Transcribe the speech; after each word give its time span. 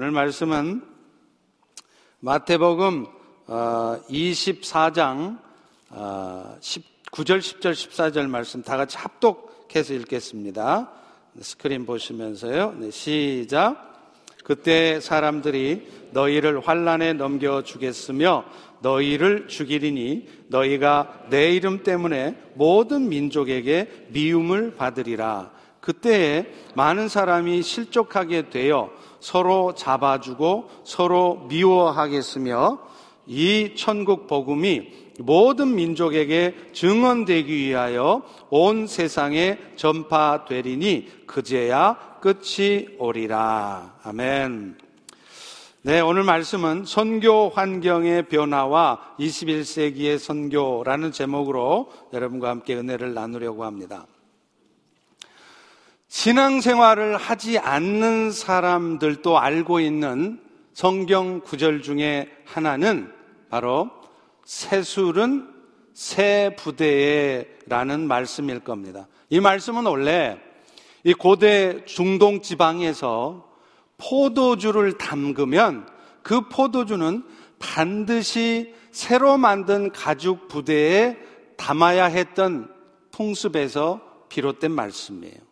오늘 0.00 0.12
말씀은 0.12 0.80
마태복음 2.20 3.06
24장 3.48 5.40
9절, 5.90 7.40
10절, 7.40 7.72
14절 7.72 8.28
말씀 8.28 8.62
다 8.62 8.76
같이 8.76 8.96
합독해서 8.96 9.94
읽겠습니다. 9.94 10.92
스크린 11.40 11.84
보시면서요. 11.84 12.76
네, 12.78 12.92
시작. 12.92 14.14
그때 14.44 15.00
사람들이 15.00 15.88
너희를 16.12 16.60
환란에 16.60 17.14
넘겨 17.14 17.64
주겠으며 17.64 18.44
너희를 18.82 19.48
죽이리니 19.48 20.28
너희가 20.46 21.24
내 21.28 21.52
이름 21.56 21.82
때문에 21.82 22.40
모든 22.54 23.08
민족에게 23.08 24.06
미움을 24.10 24.76
받으리라. 24.76 25.57
그때에 25.88 26.44
많은 26.74 27.08
사람이 27.08 27.62
실족하게 27.62 28.50
되어 28.50 28.90
서로 29.20 29.74
잡아주고 29.74 30.68
서로 30.84 31.46
미워하겠으며 31.48 32.78
이 33.26 33.72
천국 33.74 34.26
복음이 34.26 35.08
모든 35.20 35.74
민족에게 35.74 36.54
증언되기 36.74 37.56
위하여 37.56 38.22
온 38.50 38.86
세상에 38.86 39.58
전파되리니 39.76 41.24
그제야 41.26 41.96
끝이 42.20 42.88
오리라. 42.98 43.94
아멘. 44.02 44.76
네, 45.82 46.00
오늘 46.00 46.22
말씀은 46.22 46.84
선교 46.84 47.48
환경의 47.48 48.28
변화와 48.28 49.14
21세기의 49.18 50.18
선교라는 50.18 51.12
제목으로 51.12 51.90
여러분과 52.12 52.50
함께 52.50 52.76
은혜를 52.76 53.14
나누려고 53.14 53.64
합니다. 53.64 54.06
신앙생활을 56.08 57.16
하지 57.16 57.58
않는 57.58 58.32
사람들도 58.32 59.38
알고 59.38 59.80
있는 59.80 60.40
성경 60.72 61.40
구절 61.40 61.82
중에 61.82 62.30
하나는 62.44 63.12
바로 63.50 63.90
새술은 64.44 65.48
새 65.92 66.56
부대에 66.58 67.46
라는 67.66 68.06
말씀일 68.08 68.60
겁니다. 68.60 69.06
이 69.28 69.40
말씀은 69.40 69.84
원래 69.84 70.38
이 71.04 71.12
고대 71.12 71.84
중동 71.84 72.40
지방에서 72.40 73.46
포도주를 73.98 74.96
담그면 74.96 75.88
그 76.22 76.48
포도주는 76.48 77.22
반드시 77.58 78.74
새로 78.92 79.36
만든 79.36 79.90
가죽 79.92 80.48
부대에 80.48 81.16
담아야 81.56 82.06
했던 82.06 82.72
풍습에서 83.10 84.00
비롯된 84.28 84.70
말씀이에요. 84.70 85.47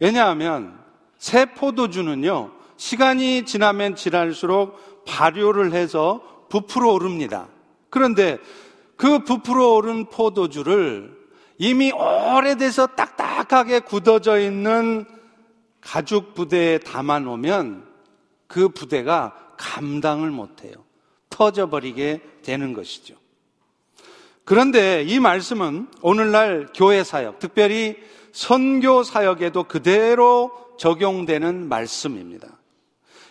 왜냐하면 0.00 0.78
새 1.18 1.44
포도주는요, 1.44 2.52
시간이 2.76 3.44
지나면 3.44 3.94
지날수록 3.94 5.04
발효를 5.04 5.72
해서 5.72 6.46
부풀어 6.48 6.92
오릅니다. 6.92 7.48
그런데 7.90 8.38
그 8.96 9.20
부풀어 9.20 9.74
오른 9.74 10.06
포도주를 10.06 11.18
이미 11.58 11.92
오래돼서 11.92 12.86
딱딱하게 12.86 13.80
굳어져 13.80 14.40
있는 14.40 15.04
가죽 15.80 16.34
부대에 16.34 16.78
담아 16.78 17.20
놓으면 17.20 17.86
그 18.46 18.70
부대가 18.70 19.34
감당을 19.58 20.30
못해요. 20.30 20.74
터져버리게 21.28 22.20
되는 22.42 22.72
것이죠. 22.72 23.14
그런데 24.44 25.04
이 25.04 25.20
말씀은 25.20 25.88
오늘날 26.02 26.68
교회 26.74 27.04
사역, 27.04 27.38
특별히 27.38 27.96
선교 28.32 29.02
사역에도 29.02 29.64
그대로 29.64 30.50
적용되는 30.78 31.68
말씀입니다. 31.68 32.48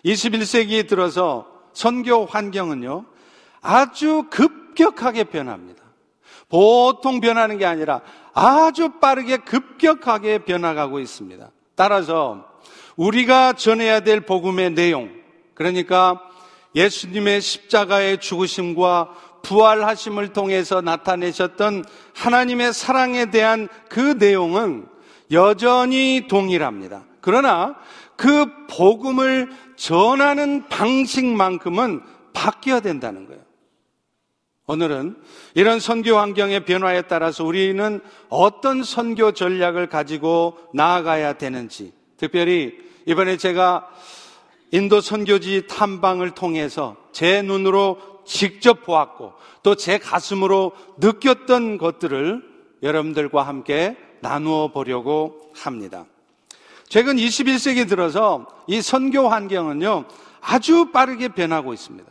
21세기에 0.06 0.88
들어서 0.88 1.48
선교 1.74 2.26
환경은요, 2.26 3.06
아주 3.62 4.26
급격하게 4.30 5.26
변합니다. 5.26 5.84
보통 6.48 7.20
변하는 7.20 7.58
게 7.58 7.66
아니라 7.66 8.02
아주 8.34 8.90
빠르게 9.00 9.38
급격하게 9.38 10.40
변화가고 10.40 11.00
있습니다. 11.00 11.50
따라서 11.76 12.46
우리가 12.96 13.54
전해야 13.54 14.02
될 14.02 14.22
복음의 14.22 14.72
내용, 14.72 15.10
그러니까 15.54 16.22
예수님의 16.76 17.42
십자가의 17.42 18.20
죽으심과 18.20 19.16
부활하심을 19.44 20.34
통해서 20.34 20.82
나타내셨던 20.82 21.86
하나님의 22.16 22.74
사랑에 22.74 23.32
대한 23.32 23.68
그 23.90 24.00
내용은 24.00 24.88
여전히 25.32 26.26
동일합니다. 26.28 27.06
그러나 27.22 27.76
그 28.16 28.48
복음을 28.68 29.50
전하는 29.76 30.68
방식만큼은 30.68 32.02
바뀌어야 32.34 32.80
된다는 32.80 33.26
거예요. 33.28 33.42
오늘은 34.68 35.16
이런 35.56 35.80
선교 35.80 36.18
환경의 36.18 36.66
변화에 36.66 37.04
따라서 37.04 37.44
우리는 37.44 38.02
어떤 38.30 38.84
선교 38.84 39.32
전략을 39.32 39.88
가지고 39.88 40.58
나아가야 40.74 41.34
되는지, 41.34 41.92
특별히 42.18 42.78
이번에 43.08 43.38
제가 43.38 43.88
인도 44.72 45.02
선교지 45.02 45.66
탐방을 45.68 46.32
통해서 46.32 46.96
제 47.12 47.42
눈으로 47.42 47.98
직접 48.30 48.84
보았고 48.86 49.34
또 49.64 49.76
제 49.76 49.98
가슴으로 49.98 50.72
느꼈던 51.00 51.80
것들을 51.80 52.44
여러분들과 52.84 53.44
함께 53.44 53.98
나누어 54.22 54.72
보려고 54.72 55.52
합니다. 55.56 56.06
최근 56.88 57.18
21세기 57.18 57.90
들어서 57.90 58.48
이 58.68 58.82
선교 58.82 59.28
환경은요, 59.28 60.06
아주 60.42 60.92
빠르게 60.92 61.30
변하고 61.30 61.74
있습니다. 61.74 62.10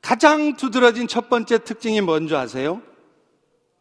가장 0.00 0.56
두드러진 0.56 1.08
첫 1.08 1.28
번째 1.28 1.58
특징이 1.58 2.00
뭔지 2.00 2.34
아세요? 2.34 2.80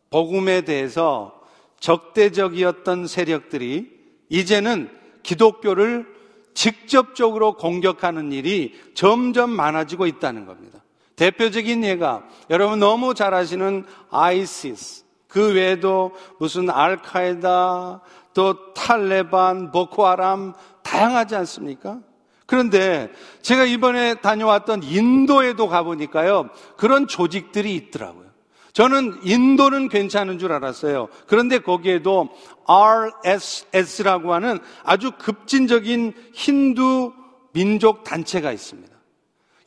복음에 0.10 0.62
대해서 0.62 1.40
적대적이었던 1.80 3.08
세력들이 3.08 3.90
이제는 4.30 4.90
기독교를 5.24 6.08
직접적으로 6.54 7.54
공격하는 7.54 8.32
일이 8.32 8.80
점점 8.94 9.52
많아지고 9.52 10.08
있다는 10.08 10.46
겁니다. 10.46 10.82
대표적인 11.22 11.84
예가 11.84 12.24
여러분 12.50 12.80
너무 12.80 13.14
잘 13.14 13.36
아시는 13.36 13.86
아이시스, 14.10 15.04
그 15.28 15.54
외에도 15.54 16.14
무슨 16.40 16.72
알카에다, 16.72 18.02
또 18.34 18.74
탈레반, 18.74 19.72
보코하람 19.72 20.54
다양하지 20.82 21.36
않습니까? 21.36 22.00
그런데 22.48 23.12
제가 23.44 23.66
이번에 23.66 24.16
다녀왔던 24.16 24.82
인도에도 24.82 25.68
가보니까요, 25.68 26.50
그런 26.76 27.08
조직들이 27.08 27.76
있더라고요. 27.76 28.26
저는 28.74 29.20
인도는 29.24 29.90
괜찮은 29.90 30.40
줄 30.40 30.52
알았어요. 30.52 31.08
그런데 31.28 31.60
거기에도 31.60 32.30
RSS라고 32.66 34.34
하는 34.34 34.58
아주 34.84 35.12
급진적인 35.20 36.14
힌두 36.34 37.14
민족 37.54 38.04
단체가 38.04 38.52
있습니다. 38.52 38.92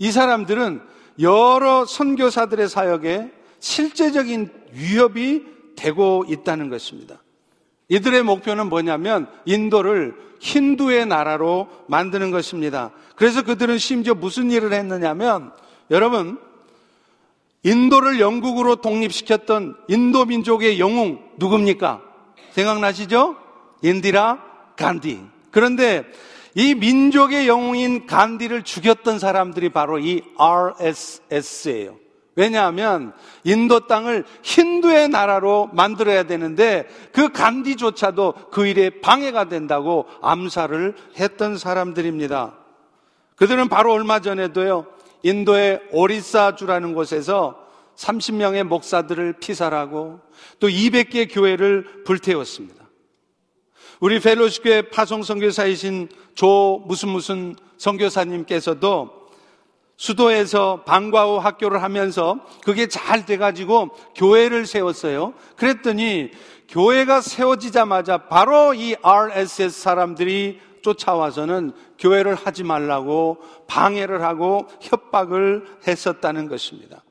이 0.00 0.10
사람들은 0.10 0.93
여러 1.20 1.84
선교사들의 1.84 2.68
사역에 2.68 3.30
실제적인 3.60 4.50
위협이 4.72 5.44
되고 5.76 6.24
있다는 6.28 6.68
것입니다. 6.68 7.22
이들의 7.88 8.22
목표는 8.22 8.68
뭐냐면 8.68 9.28
인도를 9.44 10.14
힌두의 10.40 11.06
나라로 11.06 11.68
만드는 11.88 12.30
것입니다. 12.30 12.90
그래서 13.16 13.42
그들은 13.42 13.78
심지어 13.78 14.14
무슨 14.14 14.50
일을 14.50 14.72
했느냐면 14.72 15.52
여러분 15.90 16.38
인도를 17.62 18.20
영국으로 18.20 18.76
독립시켰던 18.76 19.76
인도 19.88 20.26
민족의 20.26 20.78
영웅 20.78 21.18
누굽니까? 21.38 22.02
생각나시죠? 22.50 23.36
인디라 23.82 24.42
간디. 24.76 25.20
그런데 25.50 26.04
이 26.54 26.74
민족의 26.74 27.48
영웅인 27.48 28.06
간디를 28.06 28.62
죽였던 28.62 29.18
사람들이 29.18 29.70
바로 29.70 29.98
이 29.98 30.22
RSS예요. 30.38 31.96
왜냐하면 32.36 33.12
인도 33.44 33.86
땅을 33.86 34.24
힌두의 34.42 35.08
나라로 35.08 35.70
만들어야 35.72 36.24
되는데 36.24 36.88
그 37.12 37.28
간디조차도 37.28 38.34
그 38.50 38.66
일에 38.66 39.00
방해가 39.00 39.48
된다고 39.48 40.06
암살을 40.20 40.96
했던 41.16 41.56
사람들입니다. 41.56 42.54
그들은 43.36 43.68
바로 43.68 43.92
얼마 43.92 44.20
전에도요, 44.20 44.86
인도의 45.22 45.80
오리사주라는 45.92 46.94
곳에서 46.94 47.64
30명의 47.96 48.64
목사들을 48.64 49.34
피살하고 49.34 50.20
또 50.58 50.68
200개 50.68 51.32
교회를 51.32 52.04
불태웠습니다. 52.04 52.83
우리 54.04 54.20
펠로시교회 54.20 54.90
파송 54.90 55.22
선교사이신 55.22 56.10
조 56.34 56.82
무슨 56.84 57.08
무슨 57.08 57.56
선교사님께서도 57.78 59.30
수도에서 59.96 60.82
방과 60.84 61.24
후 61.24 61.38
학교를 61.38 61.82
하면서 61.82 62.38
그게 62.64 62.86
잘 62.86 63.24
돼가지고 63.24 63.96
교회를 64.14 64.66
세웠어요. 64.66 65.32
그랬더니 65.56 66.32
교회가 66.68 67.22
세워지자마자 67.22 68.28
바로 68.28 68.74
이 68.74 68.94
RSS 69.00 69.80
사람들이 69.80 70.60
쫓아와서는 70.82 71.72
교회를 71.98 72.34
하지 72.34 72.62
말라고 72.62 73.38
방해를 73.68 74.20
하고 74.20 74.66
협박을 74.82 75.64
했었다는 75.88 76.48
것입니다. 76.48 77.02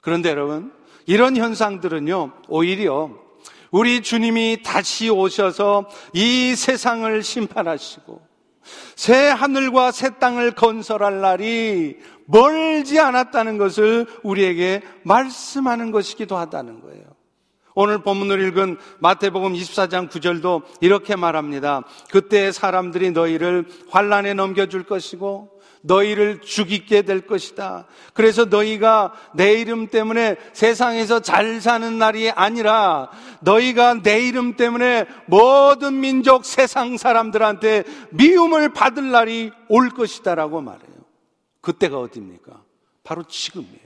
그런데 0.00 0.30
여러분, 0.30 0.72
이런 1.04 1.36
현상들은요, 1.36 2.32
오히려 2.48 3.23
우리 3.74 4.02
주님이 4.02 4.58
다시 4.62 5.10
오셔서 5.10 5.88
이 6.12 6.54
세상을 6.54 7.24
심판하시고 7.24 8.22
새 8.94 9.26
하늘과 9.30 9.90
새 9.90 10.10
땅을 10.20 10.52
건설할 10.52 11.20
날이 11.20 11.96
멀지 12.26 13.00
않았다는 13.00 13.58
것을 13.58 14.06
우리에게 14.22 14.80
말씀하는 15.02 15.90
것이기도 15.90 16.36
하다는 16.36 16.82
거예요. 16.82 17.02
오늘 17.74 17.98
본문을 17.98 18.46
읽은 18.46 18.76
마태복음 19.00 19.54
24장 19.54 20.08
9절도 20.08 20.62
이렇게 20.80 21.16
말합니다. 21.16 21.82
그때 22.12 22.52
사람들이 22.52 23.10
너희를 23.10 23.66
환란에 23.90 24.34
넘겨줄 24.34 24.84
것이고 24.84 25.53
너희를 25.84 26.40
죽이게 26.40 27.02
될 27.02 27.26
것이다. 27.26 27.86
그래서 28.14 28.46
너희가 28.46 29.12
내 29.34 29.52
이름 29.52 29.88
때문에 29.88 30.36
세상에서 30.52 31.20
잘 31.20 31.60
사는 31.60 31.98
날이 31.98 32.30
아니라 32.30 33.10
너희가 33.40 34.02
내 34.02 34.26
이름 34.26 34.56
때문에 34.56 35.04
모든 35.26 36.00
민족 36.00 36.44
세상 36.44 36.96
사람들한테 36.96 37.84
미움을 38.10 38.72
받을 38.72 39.10
날이 39.10 39.52
올 39.68 39.90
것이다라고 39.90 40.62
말해요. 40.62 40.94
그때가 41.60 41.98
어딥니까? 41.98 42.62
바로 43.02 43.22
지금이에요. 43.24 43.84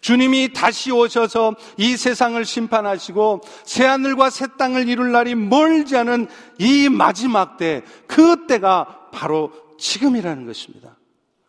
주님이 0.00 0.52
다시 0.54 0.90
오셔서 0.90 1.54
이 1.76 1.96
세상을 1.96 2.42
심판하시고 2.44 3.42
새하늘과 3.64 4.30
새 4.30 4.46
땅을 4.56 4.88
이룰 4.88 5.12
날이 5.12 5.34
멀지 5.34 5.96
않은 5.96 6.28
이 6.58 6.88
마지막 6.88 7.56
때, 7.56 7.82
그 8.06 8.46
때가 8.46 9.08
바로 9.12 9.52
지금이라는 9.78 10.46
것입니다. 10.46 10.95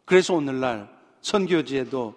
그래서 0.07 0.33
오늘날 0.33 0.89
선교지에도 1.21 2.15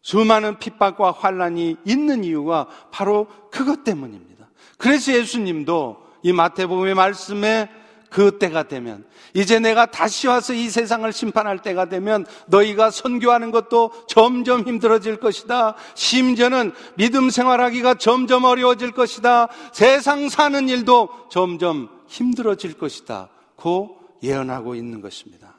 수많은 0.00 0.58
핍박과 0.58 1.12
환란이 1.12 1.76
있는 1.84 2.24
이유가 2.24 2.68
바로 2.90 3.26
그것 3.50 3.84
때문입니다. 3.84 4.48
그래서 4.78 5.12
예수님도 5.12 5.98
이 6.22 6.32
마태복음의 6.32 6.94
말씀에 6.94 7.68
그 8.08 8.38
때가 8.38 8.62
되면 8.62 9.04
이제 9.34 9.58
내가 9.58 9.84
다시 9.84 10.26
와서 10.26 10.54
이 10.54 10.70
세상을 10.70 11.12
심판할 11.12 11.60
때가 11.60 11.90
되면 11.90 12.24
너희가 12.46 12.90
선교하는 12.90 13.50
것도 13.50 13.90
점점 14.08 14.62
힘들어질 14.62 15.16
것이다. 15.16 15.74
심지어는 15.94 16.72
믿음 16.94 17.28
생활하기가 17.28 17.96
점점 17.96 18.44
어려워질 18.44 18.92
것이다. 18.92 19.48
세상 19.72 20.30
사는 20.30 20.66
일도 20.66 21.10
점점 21.30 21.90
힘들어질 22.06 22.78
것이다. 22.78 23.28
고 23.54 23.98
예언하고 24.22 24.74
있는 24.74 25.02
것입니다. 25.02 25.55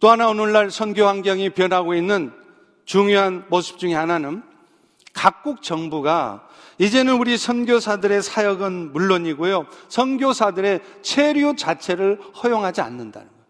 또 0.00 0.08
하나 0.08 0.28
오늘날 0.28 0.70
선교 0.70 1.04
환경이 1.06 1.50
변하고 1.50 1.94
있는 1.94 2.32
중요한 2.86 3.44
모습 3.48 3.78
중에 3.78 3.94
하나는 3.94 4.42
각국 5.12 5.62
정부가 5.62 6.48
이제는 6.78 7.18
우리 7.18 7.36
선교사들의 7.36 8.22
사역은 8.22 8.92
물론이고요. 8.94 9.66
선교사들의 9.88 10.80
체류 11.02 11.54
자체를 11.56 12.18
허용하지 12.42 12.80
않는다는 12.80 13.28
거예요. 13.28 13.44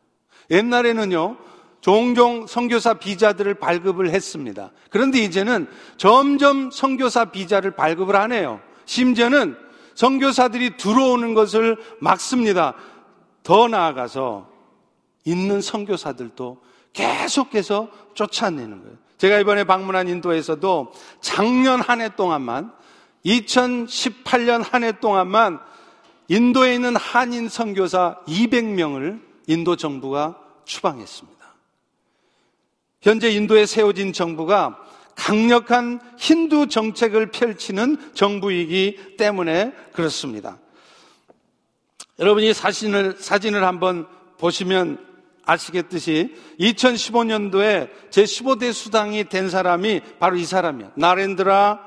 옛날에는요. 0.51 1.37
종종 1.81 2.47
선교사 2.47 2.95
비자들을 2.95 3.55
발급을 3.55 4.11
했습니다. 4.11 4.73
그런데 4.91 5.21
이제는 5.21 5.69
점점 5.97 6.71
선교사 6.73 7.27
비자를 7.27 7.71
발급을 7.71 8.17
하네요. 8.17 8.61
심지어는 8.85 9.57
선교사들이 9.95 10.77
들어오는 10.77 11.35
것을 11.35 11.77
막습니다. 12.01 12.75
더 13.45 13.69
나아가서 13.69 14.51
있는 15.25 15.61
선교사들도 15.61 16.63
계속해서 16.93 17.89
쫓아내는 18.15 18.83
거예요. 18.83 18.97
제가 19.19 19.39
이번에 19.39 19.65
방문한 19.65 20.09
인도에서도 20.09 20.93
작년 21.21 21.81
한 21.81 22.01
해 22.01 22.09
동안만 22.17 22.73
2018년 23.25 24.65
한 24.65 24.83
해 24.85 24.93
동안만 24.93 25.61
인도에 26.29 26.75
있는 26.75 26.97
한인 26.97 27.49
선교사 27.49 28.19
200명을 28.27 29.21
인도 29.47 29.77
정부가 29.77 30.39
추방했습니다. 30.65 31.39
현재 33.03 33.31
인도에 33.31 33.67
세워진 33.67 34.13
정부가 34.13 34.79
강력한 35.17 36.01
힌두 36.17 36.69
정책을 36.69 37.31
펼치는 37.31 38.15
정부이기 38.15 39.17
때문에 39.19 39.73
그렇습니다. 39.93 40.59
여러분이 42.19 42.55
사진을, 42.55 43.17
사진을 43.19 43.65
한번 43.65 44.07
보시면 44.39 45.10
아시겠듯이 45.51 46.35
2015년도에 46.61 47.91
제15대 48.11 48.73
수당이 48.73 49.25
된 49.25 49.51
사람이 49.51 50.01
바로 50.19 50.37
이 50.37 50.45
사람이야. 50.45 50.93
나렌드라 50.95 51.81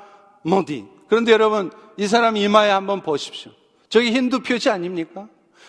모디. 0.44 0.86
그런데 1.08 1.32
여러분, 1.32 1.72
이 1.98 2.08
사람 2.08 2.36
이마에 2.36 2.70
한번 2.70 3.02
보십시오. 3.02 3.52
저기 3.88 4.12
힌두 4.12 4.42
표시 4.42 4.70
아닙니까? 4.70 5.28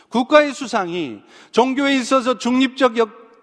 국가의 0.09 0.55
수상이 0.55 1.21
종교에 1.53 1.97
있어서 1.97 2.39
중립적 2.39 2.95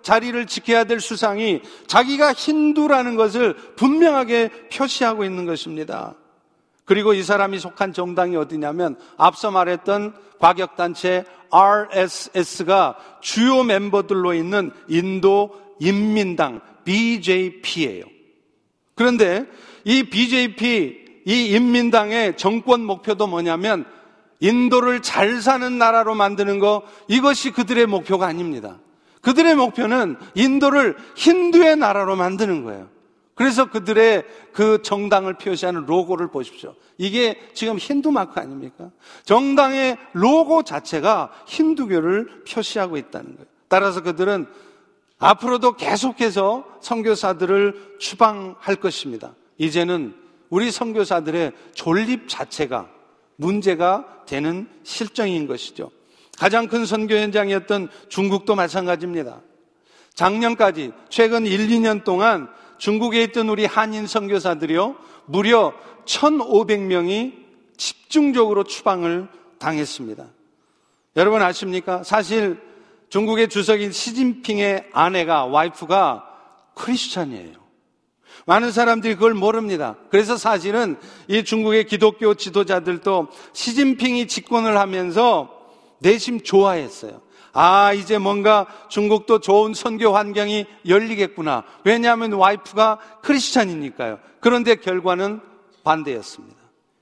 자리를 0.01 0.47
지켜야 0.47 0.83
될 0.83 0.99
수상이 0.99 1.61
자기가 1.87 2.33
힌두라는 2.33 3.15
것을 3.15 3.53
분명하게 3.75 4.69
표시하고 4.73 5.23
있는 5.23 5.45
것입니다. 5.45 6.15
그리고 6.91 7.13
이 7.13 7.23
사람이 7.23 7.57
속한 7.57 7.93
정당이 7.93 8.35
어디냐면 8.35 8.97
앞서 9.15 9.49
말했던 9.49 10.13
과격단체 10.39 11.23
RSS가 11.49 12.97
주요 13.21 13.63
멤버들로 13.63 14.33
있는 14.33 14.71
인도 14.89 15.51
인민당 15.79 16.59
BJP예요. 16.83 18.03
그런데 18.93 19.45
이 19.85 20.03
BJP 20.03 21.21
이 21.27 21.45
인민당의 21.51 22.35
정권 22.35 22.81
목표도 22.81 23.25
뭐냐면 23.25 23.85
인도를 24.41 25.01
잘 25.01 25.41
사는 25.41 25.77
나라로 25.77 26.13
만드는 26.13 26.59
거 26.59 26.83
이것이 27.07 27.51
그들의 27.51 27.85
목표가 27.85 28.27
아닙니다. 28.27 28.79
그들의 29.21 29.55
목표는 29.55 30.17
인도를 30.35 30.97
힌두의 31.15 31.77
나라로 31.77 32.17
만드는 32.17 32.65
거예요. 32.65 32.89
그래서 33.41 33.71
그들의 33.71 34.23
그 34.53 34.83
정당을 34.83 35.33
표시하는 35.33 35.87
로고를 35.87 36.27
보십시오. 36.27 36.75
이게 36.99 37.39
지금 37.55 37.79
힌두 37.79 38.11
마크 38.11 38.39
아닙니까? 38.39 38.91
정당의 39.25 39.97
로고 40.13 40.61
자체가 40.61 41.31
힌두교를 41.47 42.43
표시하고 42.47 42.97
있다는 42.97 43.33
거예요. 43.37 43.47
따라서 43.67 44.03
그들은 44.03 44.45
앞으로도 45.17 45.75
계속해서 45.75 46.65
선교사들을 46.81 47.95
추방할 47.97 48.75
것입니다. 48.75 49.33
이제는 49.57 50.13
우리 50.51 50.69
선교사들의 50.69 51.53
존립 51.73 52.29
자체가 52.29 52.89
문제가 53.37 54.05
되는 54.27 54.69
실정인 54.83 55.47
것이죠. 55.47 55.89
가장 56.37 56.67
큰 56.67 56.85
선교 56.85 57.15
현장이었던 57.15 57.89
중국도 58.07 58.53
마찬가지입니다. 58.53 59.41
작년까지 60.13 60.91
최근 61.09 61.47
1, 61.47 61.69
2년 61.69 62.03
동안 62.03 62.47
중국에 62.81 63.21
있던 63.25 63.47
우리 63.47 63.65
한인 63.65 64.07
선교사들이요, 64.07 64.95
무려 65.27 65.71
1,500명이 66.05 67.33
집중적으로 67.77 68.63
추방을 68.63 69.27
당했습니다. 69.59 70.25
여러분 71.15 71.43
아십니까? 71.43 72.01
사실 72.01 72.59
중국의 73.09 73.49
주석인 73.49 73.91
시진핑의 73.91 74.89
아내가, 74.93 75.45
와이프가 75.45 76.27
크리스찬이에요. 76.73 77.53
많은 78.47 78.71
사람들이 78.71 79.13
그걸 79.13 79.35
모릅니다. 79.35 79.95
그래서 80.09 80.35
사실은 80.35 80.97
이 81.27 81.43
중국의 81.43 81.85
기독교 81.85 82.33
지도자들도 82.33 83.27
시진핑이 83.53 84.25
집권을 84.25 84.79
하면서 84.79 85.55
내심 85.99 86.41
좋아했어요. 86.41 87.21
아, 87.53 87.93
이제 87.93 88.17
뭔가 88.17 88.65
중국도 88.87 89.39
좋은 89.39 89.73
선교 89.73 90.15
환경이 90.15 90.65
열리겠구나. 90.87 91.63
왜냐하면 91.83 92.33
와이프가 92.33 92.99
크리스찬이니까요. 93.21 94.19
그런데 94.39 94.75
결과는 94.75 95.41
반대였습니다. 95.83 96.57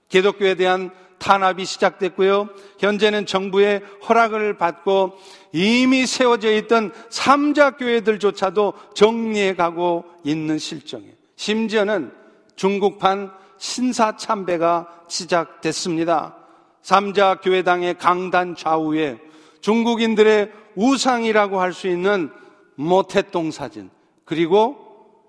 기독교에 0.08 0.56
대한 0.56 0.92
탄압이 1.20 1.66
시작됐고요. 1.66 2.50
현재는 2.80 3.26
정부의 3.26 3.82
허락을 4.08 4.58
받고 4.58 5.18
이미 5.52 6.06
세워져 6.06 6.52
있던 6.54 6.94
삼자 7.10 7.72
교회들조차도 7.72 8.74
정리해 8.96 9.56
가고 9.56 10.06
있는 10.24 10.58
실정이에요. 10.58 11.14
심지어는 11.36 12.12
중국판 12.56 13.32
신사 13.58 14.16
참배가 14.16 14.88
시작됐습니다. 15.08 16.36
삼자 16.82 17.36
교회당의 17.36 17.98
강단 17.98 18.56
좌우에 18.56 19.20
중국인들의 19.62 20.52
우상이라고 20.76 21.60
할 21.60 21.74
수 21.74 21.88
있는 21.88 22.30
모태똥 22.76 23.52
사진, 23.52 23.90
그리고 24.26 24.78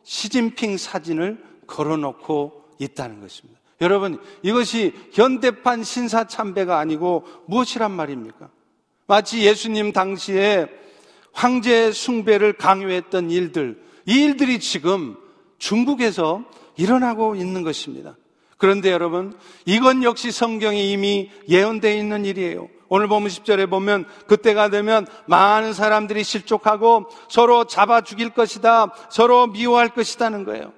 시진핑 0.04 0.76
사진을 0.76 1.42
걸어놓고 1.66 2.64
있다는 2.78 3.20
것입니다. 3.20 3.60
여러분, 3.80 4.20
이것이 4.42 4.92
현대판 5.12 5.82
신사참배가 5.82 6.78
아니고 6.78 7.24
무엇이란 7.46 7.90
말입니까? 7.90 8.50
마치 9.06 9.42
예수님 9.42 9.92
당시에 9.92 10.68
황제 11.32 11.90
숭배를 11.92 12.52
강요했던 12.52 13.30
일들, 13.30 13.82
이 14.06 14.22
일들이 14.22 14.60
지금 14.60 15.16
중국에서 15.58 16.44
일어나고 16.76 17.34
있는 17.34 17.62
것입니다. 17.62 18.16
그런데 18.56 18.90
여러분, 18.90 19.34
이건 19.64 20.02
역시 20.02 20.30
성경에 20.30 20.82
이미 20.82 21.30
예언되어 21.48 21.94
있는 21.96 22.24
일이에요. 22.24 22.68
오늘 22.90 23.06
보면 23.06 23.28
10절에 23.28 23.70
보면 23.70 24.04
그때가 24.26 24.68
되면 24.68 25.06
많은 25.26 25.72
사람들이 25.72 26.24
실족하고 26.24 27.06
서로 27.28 27.64
잡아 27.64 28.00
죽일 28.00 28.30
것이다. 28.30 28.92
서로 29.10 29.46
미워할 29.46 29.90
것이다는 29.90 30.44
거예요. 30.44 30.72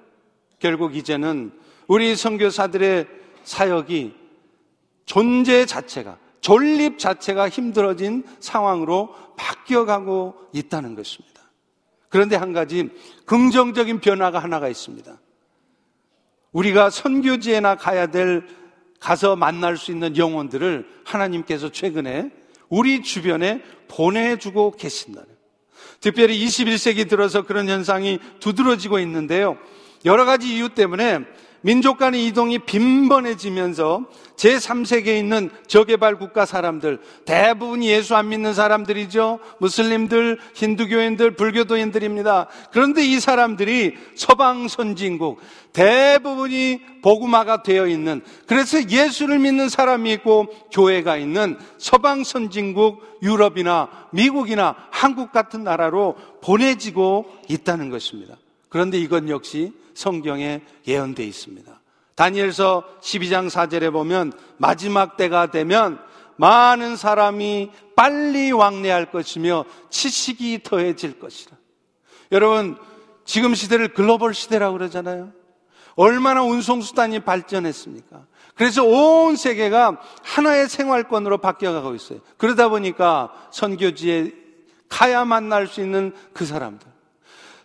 결국 0.59 0.95
이제는 0.95 1.51
우리 1.87 2.15
선교사들의 2.15 3.07
사역이 3.43 4.15
존재 5.05 5.65
자체가 5.65 6.17
존립 6.39 6.99
자체가 6.99 7.49
힘들어진 7.49 8.23
상황으로 8.39 9.15
바뀌어가고 9.35 10.35
있다는 10.53 10.93
것입니다. 10.93 11.41
그런데 12.09 12.35
한 12.35 12.53
가지 12.53 12.89
긍정적인 13.25 14.01
변화가 14.01 14.37
하나가 14.37 14.67
있습니다. 14.67 15.17
우리가 16.51 16.91
선교지에나 16.91 17.75
가야 17.75 18.05
될 18.07 18.45
가서 19.03 19.35
만날 19.35 19.75
수 19.75 19.91
있는 19.91 20.15
영혼들을 20.15 20.87
하나님께서 21.03 21.69
최근에 21.69 22.31
우리 22.69 23.03
주변에 23.03 23.61
보내주고 23.89 24.77
계신다는. 24.77 25.27
특별히 25.99 26.43
21세기 26.45 27.09
들어서 27.09 27.41
그런 27.41 27.67
현상이 27.67 28.19
두드러지고 28.39 28.99
있는데요. 28.99 29.57
여러 30.05 30.23
가지 30.23 30.55
이유 30.55 30.69
때문에 30.69 31.19
민족 31.63 31.97
간의 31.97 32.27
이동이 32.27 32.59
빈번해지면서 32.59 34.03
제3세계에 34.35 35.17
있는 35.17 35.49
저개발 35.67 36.17
국가 36.17 36.45
사람들, 36.45 36.99
대부분이 37.23 37.87
예수 37.87 38.15
안 38.15 38.29
믿는 38.29 38.53
사람들이죠. 38.53 39.39
무슬림들, 39.59 40.39
힌두교인들, 40.55 41.35
불교도인들입니다. 41.35 42.47
그런데 42.71 43.05
이 43.05 43.19
사람들이 43.21 43.95
서방 44.15 44.67
선진국, 44.67 45.39
대부분이 45.71 46.81
복음화가 47.01 47.63
되어 47.63 47.87
있는, 47.87 48.21
그래서 48.45 48.89
예수를 48.89 49.39
믿는 49.39 49.69
사람이 49.69 50.11
있고 50.13 50.47
교회가 50.71 51.15
있는 51.15 51.57
서방 51.77 52.25
선진국, 52.25 53.19
유럽이나 53.23 53.87
미국이나 54.11 54.75
한국 54.91 55.31
같은 55.31 55.63
나라로 55.63 56.17
보내지고 56.41 57.25
있다는 57.47 57.89
것입니다. 57.89 58.35
그런데 58.73 58.97
이건 58.97 59.29
역시 59.29 59.71
성경에 59.93 60.61
예언되어 60.87 61.27
있습니다. 61.27 61.79
다니엘서 62.15 62.83
12장 63.01 63.47
4절에 63.47 63.91
보면 63.93 64.33
마지막 64.57 65.15
때가 65.15 65.51
되면 65.51 65.99
많은 66.37 66.95
사람이 66.95 67.69
빨리 67.95 68.51
왕래할 68.51 69.11
것이며 69.11 69.65
지식이 69.91 70.63
더해질 70.63 71.19
것이라. 71.19 71.55
여러분, 72.31 72.75
지금 73.25 73.53
시대를 73.53 73.89
글로벌 73.93 74.33
시대라고 74.33 74.79
그러잖아요. 74.79 75.31
얼마나 75.93 76.41
운송수단이 76.41 77.19
발전했습니까? 77.19 78.25
그래서 78.55 78.83
온 78.83 79.35
세계가 79.35 80.01
하나의 80.23 80.67
생활권으로 80.67 81.37
바뀌어가고 81.37 81.93
있어요. 81.93 82.21
그러다 82.37 82.69
보니까 82.69 83.31
선교지에 83.51 84.33
가야 84.89 85.25
만날 85.25 85.67
수 85.67 85.79
있는 85.79 86.15
그 86.33 86.47
사람들. 86.47 86.92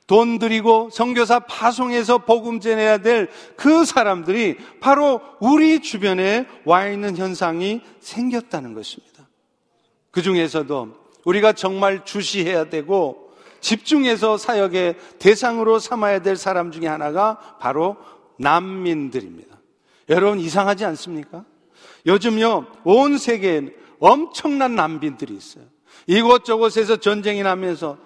돈 0.08 0.40
들이고 0.40 0.88
성교사 0.90 1.40
파송해서 1.40 2.18
복음 2.18 2.58
전해야 2.58 2.98
될 2.98 3.28
그 3.56 3.84
사람들이 3.84 4.56
바로 4.80 5.20
우리 5.40 5.80
주변에 5.80 6.46
와 6.64 6.88
있는 6.88 7.16
현상이 7.16 7.82
생겼다는 8.00 8.72
것입니다. 8.72 9.28
그 10.10 10.22
중에서도 10.22 10.94
우리가 11.24 11.52
정말 11.52 12.04
주시해야 12.04 12.70
되고 12.70 13.32
집중해서 13.60 14.38
사역의 14.38 14.96
대상으로 15.18 15.78
삼아야 15.78 16.20
될 16.22 16.36
사람 16.36 16.70
중에 16.70 16.86
하나가 16.86 17.56
바로 17.60 17.96
난민들입니다. 18.38 19.58
여러분 20.08 20.38
이상하지 20.38 20.84
않습니까? 20.86 21.44
요즘요, 22.06 22.66
온 22.84 23.18
세계에 23.18 23.74
엄청난 23.98 24.76
난민들이 24.76 25.34
있어요. 25.34 25.64
이곳저곳에서 26.06 26.96
전쟁이 26.96 27.42
나면서 27.42 27.98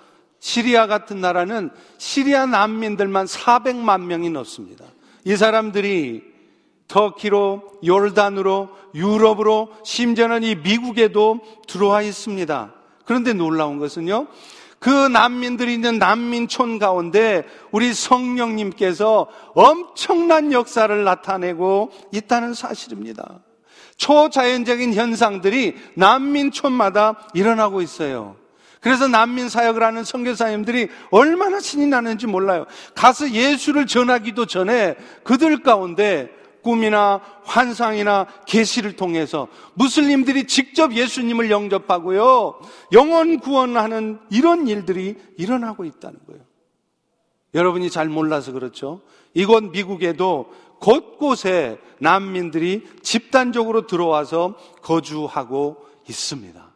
시리아 0.42 0.88
같은 0.88 1.20
나라는 1.20 1.70
시리아 1.98 2.46
난민들만 2.46 3.26
400만 3.26 4.02
명이 4.02 4.28
넘습니다. 4.30 4.84
이 5.24 5.36
사람들이 5.36 6.24
터키로, 6.88 7.62
요르단으로, 7.86 8.68
유럽으로, 8.92 9.68
심지어는 9.84 10.42
이 10.42 10.56
미국에도 10.56 11.38
들어와 11.68 12.02
있습니다. 12.02 12.74
그런데 13.04 13.32
놀라운 13.32 13.78
것은요, 13.78 14.26
그 14.80 14.90
난민들이 14.90 15.74
있는 15.74 16.00
난민촌 16.00 16.80
가운데 16.80 17.44
우리 17.70 17.94
성령님께서 17.94 19.28
엄청난 19.54 20.52
역사를 20.52 21.04
나타내고 21.04 21.92
있다는 22.10 22.54
사실입니다. 22.54 23.42
초자연적인 23.96 24.92
현상들이 24.94 25.76
난민촌마다 25.94 27.28
일어나고 27.32 27.80
있어요. 27.80 28.41
그래서 28.82 29.06
난민 29.06 29.48
사역을 29.48 29.82
하는 29.82 30.02
선교사님들이 30.02 30.88
얼마나 31.12 31.60
신이 31.60 31.86
나는지 31.86 32.26
몰라요. 32.26 32.66
가서 32.96 33.30
예수를 33.30 33.86
전하기도 33.86 34.46
전에 34.46 34.96
그들 35.22 35.62
가운데 35.62 36.30
꿈이나 36.62 37.20
환상이나 37.44 38.26
계시를 38.46 38.96
통해서 38.96 39.46
무슬림들이 39.74 40.46
직접 40.48 40.92
예수님을 40.92 41.50
영접하고요. 41.50 42.60
영원 42.92 43.38
구원하는 43.38 44.18
이런 44.30 44.66
일들이 44.66 45.16
일어나고 45.38 45.84
있다는 45.84 46.18
거예요. 46.26 46.42
여러분이 47.54 47.88
잘 47.88 48.08
몰라서 48.08 48.50
그렇죠. 48.50 49.02
이곳 49.32 49.62
미국에도 49.70 50.52
곳곳에 50.80 51.78
난민들이 51.98 52.88
집단적으로 53.02 53.86
들어와서 53.86 54.56
거주하고 54.82 55.86
있습니다. 56.08 56.72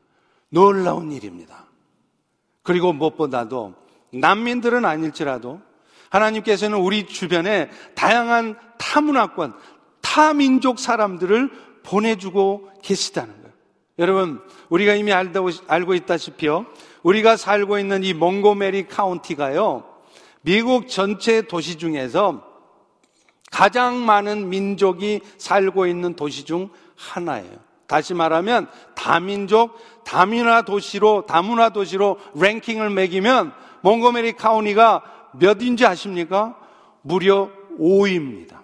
놀라운 0.50 1.10
일입니다. 1.10 1.65
그리고 2.66 2.92
무엇보다도 2.92 3.74
난민들은 4.12 4.84
아닐지라도 4.84 5.60
하나님께서는 6.10 6.78
우리 6.78 7.06
주변에 7.06 7.70
다양한 7.94 8.58
타문화권, 8.76 9.54
타민족 10.00 10.80
사람들을 10.80 11.50
보내주고 11.84 12.68
계시다는 12.82 13.32
거예요. 13.34 13.54
여러분, 14.00 14.40
우리가 14.68 14.94
이미 14.94 15.12
알고 15.12 15.94
있다시피요. 15.94 16.66
우리가 17.04 17.36
살고 17.36 17.78
있는 17.78 18.02
이 18.02 18.14
몽고메리 18.14 18.88
카운티가요. 18.88 19.84
미국 20.42 20.88
전체 20.88 21.42
도시 21.42 21.78
중에서 21.78 22.44
가장 23.52 24.04
많은 24.04 24.48
민족이 24.48 25.20
살고 25.38 25.86
있는 25.86 26.16
도시 26.16 26.44
중 26.44 26.70
하나예요. 26.96 27.65
다시 27.86 28.14
말하면 28.14 28.68
다민족, 28.94 29.78
다문화 30.04 30.62
도시로 30.62 31.24
다문화 31.26 31.70
도시로 31.70 32.18
랭킹을 32.34 32.90
매기면 32.90 33.52
몽고메리 33.82 34.32
카운티가 34.34 35.02
몇인지 35.34 35.86
아십니까? 35.86 36.56
무려 37.02 37.50
5위입니다. 37.78 38.56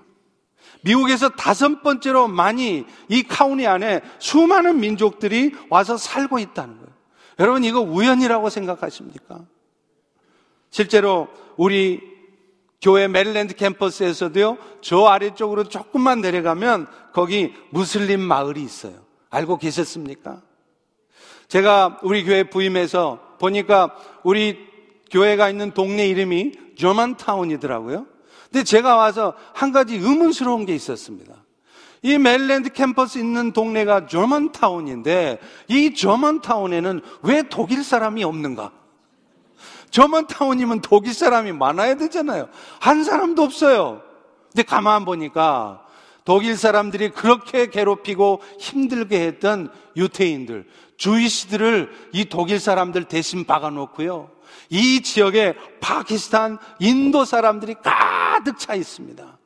미국에서 0.82 1.28
다섯 1.28 1.82
번째로 1.82 2.28
많이 2.28 2.84
이 3.08 3.22
카운티 3.22 3.66
안에 3.66 4.00
수많은 4.18 4.80
민족들이 4.80 5.52
와서 5.70 5.96
살고 5.96 6.38
있다는 6.38 6.76
거예요. 6.76 6.92
여러분 7.38 7.64
이거 7.64 7.80
우연이라고 7.80 8.50
생각하십니까? 8.50 9.40
실제로 10.70 11.28
우리 11.56 12.00
교회 12.80 13.06
메릴랜드 13.06 13.54
캠퍼스에서도요, 13.54 14.58
저 14.80 15.06
아래쪽으로 15.06 15.64
조금만 15.64 16.20
내려가면 16.20 16.88
거기 17.12 17.54
무슬림 17.70 18.20
마을이 18.20 18.60
있어요. 18.60 19.01
알고 19.32 19.56
계셨습니까? 19.56 20.42
제가 21.48 21.98
우리 22.02 22.22
교회 22.24 22.44
부임해서 22.44 23.36
보니까 23.38 23.96
우리 24.22 24.58
교회가 25.10 25.50
있는 25.50 25.72
동네 25.72 26.06
이름이 26.06 26.52
저만타운이더라고요. 26.78 28.06
근데 28.44 28.62
제가 28.62 28.96
와서 28.96 29.34
한 29.54 29.72
가지 29.72 29.96
의문스러운 29.96 30.66
게 30.66 30.74
있었습니다. 30.74 31.34
이 32.02 32.18
멜랜드 32.18 32.70
캠퍼스 32.70 33.18
있는 33.18 33.52
동네가 33.52 34.06
저먼타운인데 34.06 35.38
이 35.68 35.94
저먼타운에는 35.94 37.00
왜 37.22 37.42
독일 37.48 37.84
사람이 37.84 38.24
없는가? 38.24 38.72
저먼타운이면 39.90 40.82
독일 40.82 41.14
사람이 41.14 41.52
많아야 41.52 41.94
되잖아요. 41.96 42.48
한 42.80 43.04
사람도 43.04 43.42
없어요. 43.42 44.02
근데 44.50 44.62
가만 44.62 45.04
보니까 45.06 45.86
독일 46.24 46.56
사람들이 46.56 47.10
그렇게 47.10 47.68
괴롭히고 47.68 48.42
힘들게 48.58 49.20
했던 49.20 49.70
유태인들, 49.96 50.66
주이시들을 50.96 51.90
이 52.12 52.26
독일 52.26 52.60
사람들 52.60 53.04
대신 53.04 53.44
박아놓고요. 53.44 54.30
이 54.70 55.02
지역에 55.02 55.54
파키스탄, 55.80 56.58
인도 56.78 57.24
사람들이 57.24 57.74
가득 57.82 58.58
차 58.58 58.74
있습니다. 58.74 59.38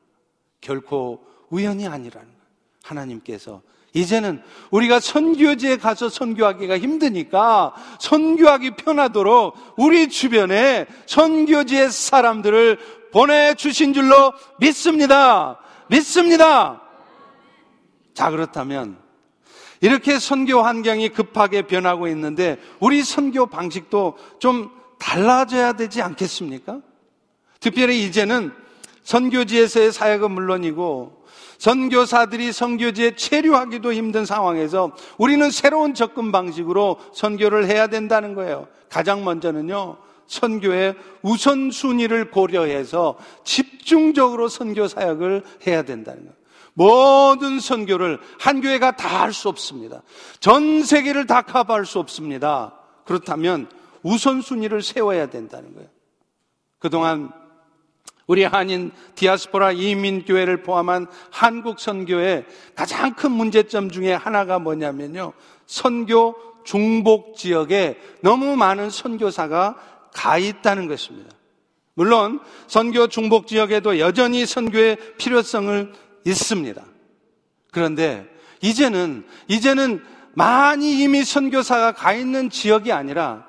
결코 0.61 1.25
우연이 1.49 1.87
아니라는 1.87 2.27
거예요. 2.27 2.41
하나님께서 2.83 3.61
이제는 3.93 4.43
우리가 4.69 4.99
선교지에 4.99 5.77
가서 5.77 6.09
선교하기가 6.09 6.77
힘드니까 6.77 7.73
선교하기 7.99 8.71
편하도록 8.71 9.55
우리 9.77 10.09
주변에 10.09 10.85
선교지의 11.07 11.89
사람들을 11.89 12.77
보내주신 13.11 13.93
줄로 13.93 14.33
믿습니다. 14.59 15.59
믿습니다. 15.89 16.81
자, 18.13 18.29
그렇다면 18.31 18.97
이렇게 19.81 20.19
선교 20.19 20.61
환경이 20.61 21.09
급하게 21.09 21.63
변하고 21.63 22.07
있는데 22.07 22.57
우리 22.79 23.03
선교 23.03 23.45
방식도 23.45 24.17
좀 24.39 24.71
달라져야 24.99 25.73
되지 25.73 26.01
않겠습니까? 26.01 26.81
특별히 27.59 28.03
이제는 28.05 28.51
선교지에서의 29.03 29.91
사역은 29.91 30.31
물론이고 30.31 31.25
선교사들이 31.59 32.51
선교지에 32.51 33.15
체류하기도 33.15 33.93
힘든 33.93 34.25
상황에서 34.25 34.91
우리는 35.17 35.49
새로운 35.49 35.93
접근 35.93 36.31
방식으로 36.31 36.97
선교를 37.13 37.67
해야 37.67 37.87
된다는 37.87 38.35
거예요. 38.35 38.67
가장 38.89 39.23
먼저는요. 39.23 39.97
선교의 40.27 40.95
우선순위를 41.21 42.31
고려해서 42.31 43.17
집중적으로 43.43 44.47
선교 44.49 44.87
사역을 44.87 45.43
해야 45.65 45.83
된다는 45.83 46.21
거예요. 46.21 46.37
모든 46.73 47.59
선교를 47.59 48.19
한 48.39 48.61
교회가 48.61 48.95
다 48.97 49.21
할 49.23 49.33
수 49.33 49.49
없습니다. 49.49 50.03
전 50.39 50.83
세계를 50.83 51.25
다 51.25 51.41
커버할 51.41 51.85
수 51.85 51.97
없습니다. 51.99 52.73
그렇다면 53.05 53.67
우선순위를 54.03 54.83
세워야 54.83 55.27
된다는 55.29 55.73
거예요. 55.73 55.89
그동안 56.79 57.31
우리 58.27 58.43
한인 58.43 58.91
디아스포라 59.15 59.71
이민교회를 59.71 60.61
포함한 60.61 61.07
한국 61.31 61.79
선교의 61.79 62.45
가장 62.75 63.13
큰 63.15 63.31
문제점 63.31 63.89
중에 63.89 64.13
하나가 64.13 64.59
뭐냐면요. 64.59 65.33
선교 65.65 66.35
중복 66.63 67.37
지역에 67.37 67.97
너무 68.21 68.55
많은 68.57 68.89
선교사가 68.89 69.77
가 70.13 70.37
있다는 70.37 70.87
것입니다. 70.87 71.31
물론 71.93 72.39
선교 72.67 73.07
중복 73.07 73.47
지역에도 73.47 73.99
여전히 73.99 74.45
선교의 74.45 74.97
필요성을 75.17 75.93
있습니다. 76.25 76.83
그런데 77.71 78.27
이제는 78.61 79.25
이제는 79.47 80.03
많이 80.33 80.99
이미 80.99 81.23
선교사가 81.23 81.93
가 81.93 82.13
있는 82.13 82.49
지역이 82.49 82.91
아니라 82.91 83.47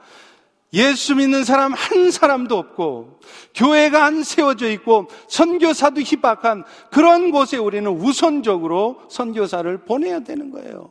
예수 0.73 1.15
믿는 1.15 1.45
사람 1.45 1.73
한 1.73 2.11
사람도 2.11 2.57
없고 2.57 3.21
교회가 3.55 4.05
안 4.05 4.23
세워져 4.23 4.71
있고 4.71 5.09
선교사도 5.29 6.01
희박한 6.01 6.65
그런 6.91 7.31
곳에 7.31 7.57
우리는 7.57 7.91
우선적으로 7.91 9.03
선교사를 9.11 9.85
보내야 9.85 10.21
되는 10.21 10.51
거예요. 10.51 10.91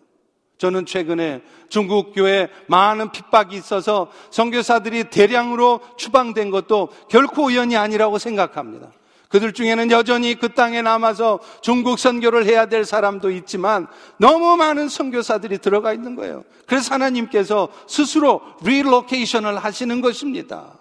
저는 0.57 0.85
최근에 0.85 1.41
중국 1.69 2.13
교회 2.13 2.49
많은 2.67 3.11
핍박이 3.11 3.55
있어서 3.55 4.11
선교사들이 4.31 5.05
대량으로 5.05 5.81
추방된 5.97 6.49
것도 6.49 6.89
결코 7.09 7.45
우연이 7.45 7.77
아니라고 7.77 8.17
생각합니다. 8.17 8.91
그들 9.29 9.53
중에는 9.53 9.91
여전히 9.91 10.35
그 10.35 10.53
땅에 10.53 10.81
남아서 10.81 11.39
중국 11.61 11.99
선교를 11.99 12.45
해야 12.45 12.67
될 12.67 12.85
사람도 12.85 13.29
있지만 13.31 13.87
너무 14.17 14.55
많은 14.55 14.87
선교사들이 14.87 15.57
들어가 15.57 15.93
있는 15.93 16.15
거예요. 16.15 16.43
그래서 16.65 16.93
하나님께서 16.93 17.67
스스로 17.87 18.41
relocation을 18.63 19.57
하시는 19.57 20.01
것입니다. 20.01 20.79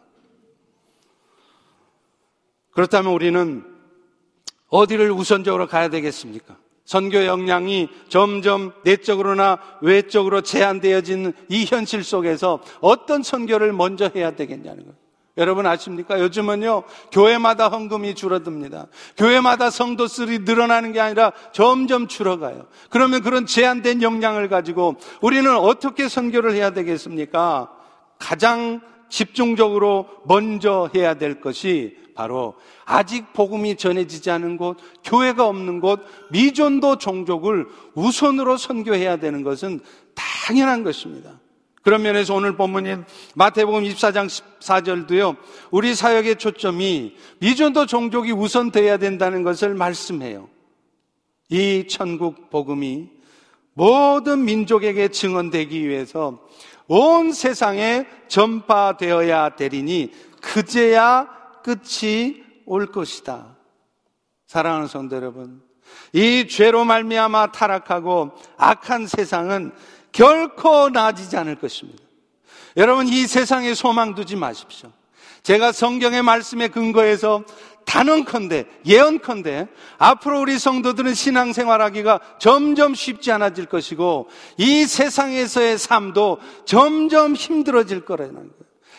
그렇다면 2.71 3.13
우리는 3.13 3.65
어디를 4.69 5.11
우선적으로 5.11 5.67
가야 5.67 5.89
되겠습니까? 5.89 6.57
선교 6.87 7.27
역량이 7.27 7.89
점점 8.09 8.73
내적으로나 8.85 9.59
외적으로 9.83 10.41
제한되어진 10.41 11.35
이 11.49 11.65
현실 11.67 12.03
속에서 12.03 12.61
어떤 12.81 13.23
선교를 13.23 13.73
먼저 13.73 14.09
해야 14.15 14.31
되겠냐는 14.31 14.85
거예요. 14.85 15.07
여러분 15.39 15.67
아십니까? 15.67 16.19
요즘은요, 16.19 16.85
교회마다 17.13 17.69
헌금이 17.69 18.15
줄어듭니다. 18.15 18.87
교회마다 19.19 19.69
성도들이 19.69 20.41
늘어나는 20.41 20.93
게 20.93 21.01
아니라 21.01 21.33
점점 21.53 22.07
줄어가요. 22.07 22.69
그러면 22.89 23.21
그런 23.21 23.45
제한된 23.45 24.01
역량을 24.01 24.49
가지고 24.49 24.97
우리는 25.21 25.55
어떻게 25.55 26.09
선교를 26.09 26.55
해야 26.55 26.71
되겠습니까? 26.71 27.69
가장 28.19 28.81
집중적으로 29.09 30.07
먼저 30.25 30.91
해야 30.95 31.15
될 31.15 31.41
것이 31.41 31.97
바로 32.15 32.55
아직 32.85 33.33
복음이 33.33 33.77
전해지지 33.77 34.31
않은 34.31 34.57
곳, 34.57 34.79
교회가 35.05 35.47
없는 35.47 35.81
곳, 35.81 36.01
미전도 36.31 36.99
종족을 36.99 37.67
우선으로 37.95 38.57
선교해야 38.57 39.19
되는 39.19 39.43
것은 39.43 39.81
당연한 40.15 40.83
것입니다. 40.83 41.39
그런 41.83 42.03
면에서 42.03 42.35
오늘 42.35 42.57
본문인 42.57 43.05
마태복음 43.37 43.85
24장 43.85 44.27
14절도요, 44.27 45.37
우리 45.71 45.95
사역의 45.95 46.37
초점이 46.37 47.15
미전도 47.39 47.87
종족이 47.87 48.33
우선 48.33 48.73
돼야 48.73 48.97
된다는 48.97 49.45
것을 49.45 49.75
말씀해요. 49.75 50.49
이 51.49 51.87
천국 51.89 52.51
복음이 52.51 53.09
모든 53.75 54.45
민족에게 54.45 55.09
증언되기 55.09 55.87
위해서 55.87 56.41
온 56.89 57.33
세상에 57.33 58.07
전파되어야 58.29 59.57
되리니 59.57 60.13
그제야 60.41 61.29
끝이 61.63 62.43
올 62.65 62.87
것이다. 62.87 63.57
사랑하는 64.47 64.87
성도 64.87 65.17
여러분, 65.17 65.63
이 66.13 66.47
죄로 66.49 66.85
말미암아 66.85 67.53
타락하고 67.53 68.33
악한 68.57 69.07
세상은 69.07 69.73
결코 70.13 70.89
나아지지 70.89 71.37
않을 71.37 71.57
것입니다. 71.57 72.03
여러분 72.77 73.09
이 73.09 73.27
세상에 73.27 73.75
소망 73.75 74.15
두지 74.15 74.37
마십시오. 74.37 74.91
제가 75.43 75.73
성경의 75.73 76.23
말씀에 76.23 76.69
근거해서 76.69 77.45
단언컨대 77.87 78.67
예언컨대 78.85 79.69
앞으로 79.97 80.43
우리 80.43 80.59
성도들은 80.59 81.15
신앙생활하기가 81.15 82.21
점점 82.39 82.95
쉽지 82.95 83.33
않아질 83.33 83.67
것이고 83.67 84.29
이 84.59 84.85
세상에서의 84.85 85.79
삶도 85.79 86.39
점점 86.67 87.35
힘들어질 87.35 88.05
거라는 88.05 88.35
거예요. 88.35 88.51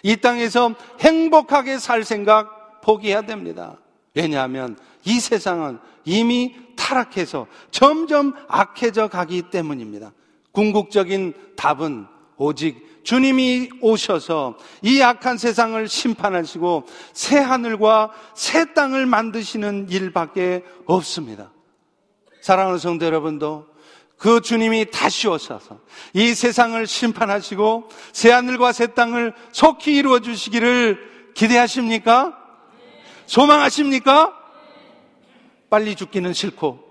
이 0.04 0.16
땅에서 0.16 0.74
행복하게 1.02 1.78
살 1.78 2.04
생각 2.04 2.82
포기해야 2.82 3.24
됩니다. 3.24 3.78
왜냐하면 4.16 4.78
이 5.04 5.20
세상은 5.20 5.80
이미 6.06 6.56
타락해서 6.76 7.48
점점 7.70 8.34
악해져 8.48 9.10
가기 9.10 9.44
때문입니다. 9.52 10.14
궁극적인 10.54 11.34
답은 11.56 12.08
오직 12.38 12.97
주님이 13.08 13.70
오셔서 13.80 14.58
이 14.82 15.02
악한 15.02 15.38
세상을 15.38 15.88
심판하시고 15.88 16.88
새 17.14 17.38
하늘과 17.38 18.12
새 18.36 18.74
땅을 18.74 19.06
만드시는 19.06 19.88
일밖에 19.90 20.66
없습니다. 20.86 21.54
사랑하는 22.42 22.80
성도 22.80 23.06
여러분도 23.06 23.66
그 24.18 24.42
주님이 24.42 24.92
다시 24.92 25.30
오셔서 25.30 25.80
이 26.12 26.34
세상을 26.34 26.86
심판하시고 26.86 27.88
새 28.12 28.30
하늘과 28.32 28.74
새 28.74 28.88
땅을 28.88 29.34
속히 29.54 29.96
이루어 29.96 30.20
주시기를 30.20 31.32
기대하십니까? 31.34 32.38
소망하십니까? 33.26 34.34
빨리 35.70 35.96
죽기는 35.96 36.34
싫고 36.34 36.87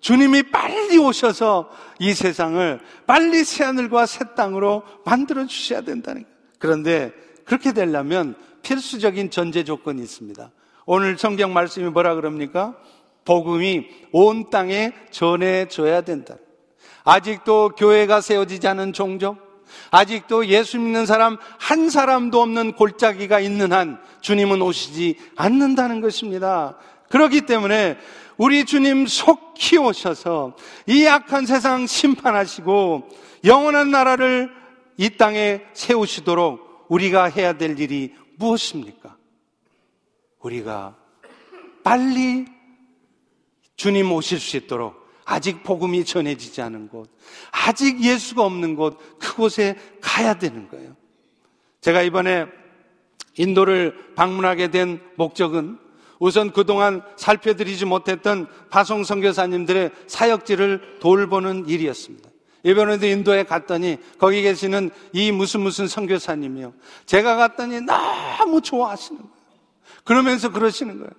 주님이 0.00 0.44
빨리 0.44 0.98
오셔서 0.98 1.70
이 1.98 2.14
세상을 2.14 2.80
빨리 3.06 3.44
새하늘과 3.44 4.06
새 4.06 4.24
땅으로 4.34 4.82
만들어 5.04 5.46
주셔야 5.46 5.82
된다는 5.82 6.22
거예요. 6.22 6.36
그런데 6.58 7.12
그렇게 7.44 7.72
되려면 7.72 8.34
필수적인 8.62 9.30
전제 9.30 9.64
조건이 9.64 10.02
있습니다. 10.02 10.50
오늘 10.86 11.18
성경 11.18 11.52
말씀이 11.52 11.90
뭐라 11.90 12.14
그럽니까? 12.14 12.76
복음이 13.24 13.86
온 14.12 14.50
땅에 14.50 14.92
전해져야 15.10 16.00
된다. 16.02 16.36
아직도 17.04 17.70
교회가 17.76 18.20
세워지지 18.20 18.66
않은 18.68 18.92
종족, 18.92 19.38
아직도 19.90 20.46
예수 20.46 20.78
믿는 20.78 21.06
사람 21.06 21.38
한 21.58 21.90
사람도 21.90 22.40
없는 22.40 22.72
골짜기가 22.72 23.40
있는 23.40 23.72
한 23.72 24.00
주님은 24.20 24.62
오시지 24.62 25.16
않는다는 25.36 26.00
것입니다. 26.00 26.76
그렇기 27.08 27.42
때문에 27.42 27.98
우리 28.40 28.64
주님 28.64 29.06
속히 29.06 29.76
오셔서 29.76 30.56
이 30.86 31.06
악한 31.06 31.44
세상 31.44 31.86
심판하시고 31.86 33.06
영원한 33.44 33.90
나라를 33.90 34.50
이 34.96 35.10
땅에 35.10 35.60
세우시도록 35.74 36.86
우리가 36.88 37.24
해야 37.24 37.52
될 37.52 37.78
일이 37.78 38.14
무엇입니까? 38.38 39.14
우리가 40.40 40.96
빨리 41.84 42.46
주님 43.76 44.10
오실 44.10 44.40
수 44.40 44.56
있도록 44.56 45.06
아직 45.26 45.62
복음이 45.62 46.06
전해지지 46.06 46.62
않은 46.62 46.88
곳, 46.88 47.14
아직 47.50 48.02
예수가 48.02 48.42
없는 48.42 48.74
곳, 48.74 49.18
그곳에 49.18 49.76
가야 50.00 50.38
되는 50.38 50.66
거예요. 50.70 50.96
제가 51.82 52.00
이번에 52.00 52.46
인도를 53.36 54.14
방문하게 54.14 54.70
된 54.70 54.98
목적은 55.16 55.89
우선 56.20 56.52
그동안 56.52 57.02
살펴드리지 57.16 57.86
못했던 57.86 58.46
파송 58.68 59.02
선교사님들의 59.02 59.90
사역지를 60.06 60.98
돌보는 61.00 61.66
일이었습니다. 61.66 62.28
이번에도 62.62 63.06
인도에 63.06 63.42
갔더니 63.42 63.96
거기 64.18 64.42
계시는 64.42 64.90
이 65.14 65.32
무슨 65.32 65.60
무슨 65.60 65.88
선교사님이요. 65.88 66.74
제가 67.06 67.36
갔더니 67.36 67.80
너무 67.80 68.60
좋아하시는 68.60 69.18
거예요. 69.18 69.34
그러면서 70.04 70.52
그러시는 70.52 70.98
거예요. 70.98 71.10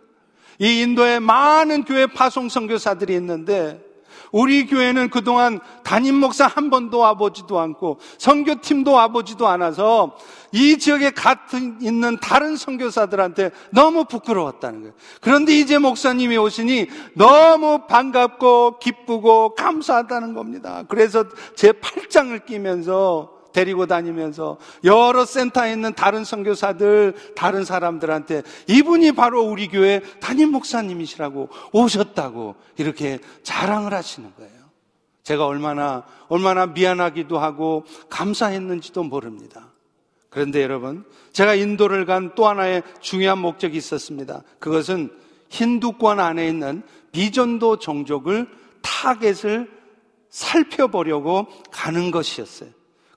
이 0.59 0.81
인도에 0.81 1.19
많은 1.19 1.83
교회 1.83 2.05
파송 2.05 2.47
선교사들이 2.47 3.15
있는데 3.15 3.83
우리 4.31 4.65
교회는 4.65 5.09
그동안 5.09 5.59
담임 5.83 6.15
목사 6.15 6.47
한 6.47 6.69
번도 6.69 6.99
와보지도 6.99 7.59
않고 7.59 7.99
선교팀도 8.17 8.91
와보지도 8.91 9.47
않아서 9.47 10.15
이 10.51 10.77
지역에 10.77 11.11
같은 11.11 11.77
있는 11.81 12.17
다른 12.19 12.55
선교사들한테 12.55 13.51
너무 13.71 14.05
부끄러웠다는 14.05 14.81
거예요. 14.81 14.93
그런데 15.21 15.53
이제 15.53 15.77
목사님이 15.77 16.37
오시니 16.37 16.87
너무 17.15 17.87
반갑고 17.87 18.79
기쁘고 18.79 19.55
감사하다는 19.55 20.33
겁니다. 20.33 20.83
그래서 20.87 21.25
제 21.55 21.71
팔짱을 21.71 22.45
끼면서 22.45 23.40
데리고 23.53 23.85
다니면서 23.85 24.57
여러 24.83 25.25
센터에 25.25 25.73
있는 25.73 25.93
다른 25.93 26.23
선교사들, 26.23 27.13
다른 27.35 27.65
사람들한테 27.65 28.43
이분이 28.67 29.13
바로 29.13 29.43
우리 29.43 29.67
교회 29.67 30.01
담임 30.19 30.51
목사님이시라고 30.51 31.49
오셨다고 31.73 32.55
이렇게 32.77 33.19
자랑을 33.43 33.93
하시는 33.93 34.31
거예요. 34.37 34.61
제가 35.23 35.45
얼마나 35.45 36.03
얼마나 36.27 36.65
미안하기도 36.65 37.37
하고 37.37 37.85
감사했는지도 38.09 39.03
모릅니다. 39.03 39.71
그런데 40.29 40.63
여러분, 40.63 41.03
제가 41.33 41.55
인도를 41.55 42.05
간 42.05 42.31
또 42.35 42.47
하나의 42.47 42.83
중요한 43.01 43.37
목적이 43.39 43.77
있었습니다. 43.77 44.43
그것은 44.59 45.11
힌두권 45.49 46.19
안에 46.19 46.47
있는 46.47 46.83
미전도 47.11 47.79
종족을 47.79 48.47
타겟을 48.81 49.69
살펴보려고 50.29 51.47
가는 51.71 52.09
것이었어요. 52.11 52.69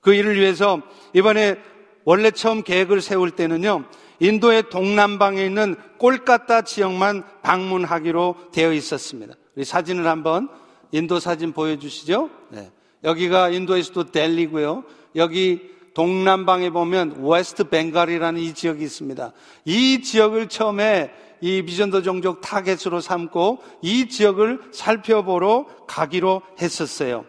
그 0.05 0.13
일을 0.13 0.39
위해서 0.39 0.83
이번에 1.13 1.57
원래 2.03 2.29
처음 2.29 2.61
계획을 2.61 3.01
세울 3.01 3.31
때는요, 3.31 3.85
인도의 4.19 4.69
동남방에 4.69 5.43
있는 5.43 5.75
꼴까따 5.97 6.61
지역만 6.61 7.23
방문하기로 7.41 8.35
되어 8.51 8.71
있었습니다. 8.71 9.33
우리 9.55 9.65
사진을 9.65 10.05
한번 10.05 10.47
인도 10.91 11.19
사진 11.19 11.53
보여주시죠. 11.53 12.29
네. 12.49 12.71
여기가 13.03 13.49
인도의 13.49 13.81
수도 13.81 14.03
델리고요. 14.11 14.83
여기 15.15 15.71
동남방에 15.95 16.69
보면 16.69 17.23
웨스트 17.27 17.69
벵갈이라는 17.69 18.39
이 18.39 18.53
지역이 18.53 18.83
있습니다. 18.83 19.33
이 19.65 20.03
지역을 20.03 20.49
처음에 20.49 21.11
이 21.41 21.63
비전도 21.63 22.03
종족 22.03 22.41
타겟으로 22.41 23.01
삼고 23.01 23.57
이 23.81 24.07
지역을 24.07 24.69
살펴보러 24.71 25.65
가기로 25.87 26.43
했었어요. 26.61 27.25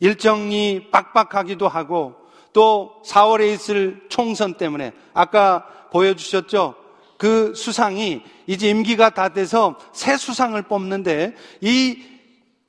일정이 0.00 0.88
빡빡하기도 0.90 1.68
하고 1.68 2.14
또 2.52 3.02
4월에 3.06 3.52
있을 3.54 4.06
총선 4.08 4.54
때문에 4.54 4.92
아까 5.14 5.66
보여주셨죠? 5.92 6.74
그 7.18 7.54
수상이 7.54 8.22
이제 8.46 8.68
임기가 8.68 9.10
다 9.10 9.30
돼서 9.30 9.78
새 9.92 10.16
수상을 10.16 10.60
뽑는데 10.62 11.34
이 11.60 12.02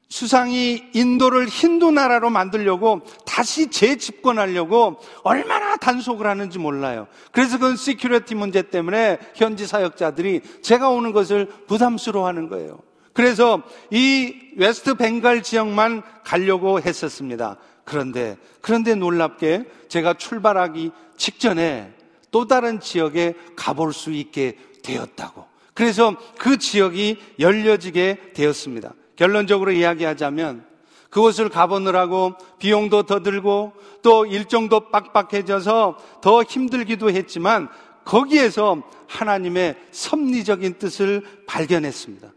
수상이 0.09 0.85
인도를 0.93 1.47
힌두 1.47 1.91
나라로 1.91 2.29
만들려고 2.29 3.01
다시 3.25 3.69
재집권하려고 3.69 4.97
얼마나 5.23 5.75
단속을 5.75 6.25
하는지 6.25 6.59
몰라요. 6.59 7.07
그래서 7.31 7.57
그건 7.57 7.75
security 7.75 8.35
문제 8.35 8.61
때문에 8.61 9.19
현지 9.35 9.67
사역자들이 9.67 10.41
제가 10.61 10.89
오는 10.89 11.11
것을 11.11 11.47
부담스러워 11.67 12.25
하는 12.25 12.47
거예요. 12.47 12.79
그래서 13.11 13.61
이 13.91 14.46
웨스트 14.57 14.95
벵갈 14.95 15.43
지역만 15.43 16.01
가려고 16.23 16.81
했었습니다. 16.81 17.57
그런데, 17.85 18.37
그런데 18.59 18.95
놀랍게 18.95 19.65
제가 19.87 20.15
출발하기 20.15 20.91
직전에 21.15 21.93
또 22.31 22.47
다른 22.47 22.79
지역에 22.79 23.35
가볼 23.55 23.93
수 23.93 24.11
있게 24.11 24.57
되었다고. 24.83 25.45
그래서 25.73 26.15
그 26.37 26.57
지역이 26.57 27.17
열려지게 27.39 28.33
되었습니다. 28.33 28.93
결론적으로 29.15 29.71
이야기하자면 29.71 30.65
그곳을 31.09 31.49
가보느라고 31.49 32.33
비용도 32.59 33.03
더 33.03 33.21
들고 33.21 33.73
또 34.01 34.25
일정도 34.25 34.89
빡빡해져서 34.89 35.97
더 36.21 36.43
힘들기도 36.43 37.11
했지만 37.11 37.69
거기에서 38.05 38.81
하나님의 39.07 39.75
섭리적인 39.91 40.79
뜻을 40.79 41.23
발견했습니다. 41.45 42.29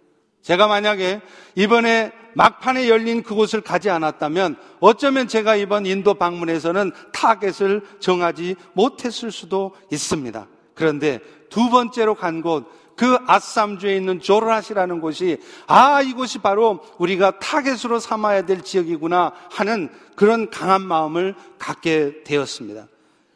제가 0.42 0.66
만약에 0.66 1.20
이번에 1.54 2.12
막판에 2.34 2.88
열린 2.88 3.22
그곳을 3.22 3.60
가지 3.60 3.90
않았다면 3.90 4.56
어쩌면 4.80 5.28
제가 5.28 5.56
이번 5.56 5.86
인도 5.86 6.14
방문에서는 6.14 6.92
타겟을 7.12 7.82
정하지 7.98 8.56
못했을 8.72 9.30
수도 9.30 9.74
있습니다. 9.90 10.46
그런데 10.74 11.18
두 11.50 11.68
번째로 11.68 12.14
간 12.14 12.40
곳, 12.40 12.66
그 12.96 13.18
아쌈주에 13.26 13.96
있는 13.96 14.20
조르핫이라는 14.20 15.00
곳이 15.00 15.38
아, 15.66 16.02
이곳이 16.02 16.38
바로 16.38 16.80
우리가 16.98 17.38
타겟으로 17.38 17.98
삼아야 17.98 18.46
될 18.46 18.62
지역이구나 18.62 19.32
하는 19.50 19.90
그런 20.16 20.50
강한 20.50 20.82
마음을 20.82 21.34
갖게 21.58 22.22
되었습니다. 22.24 22.88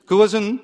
그것은 0.06 0.60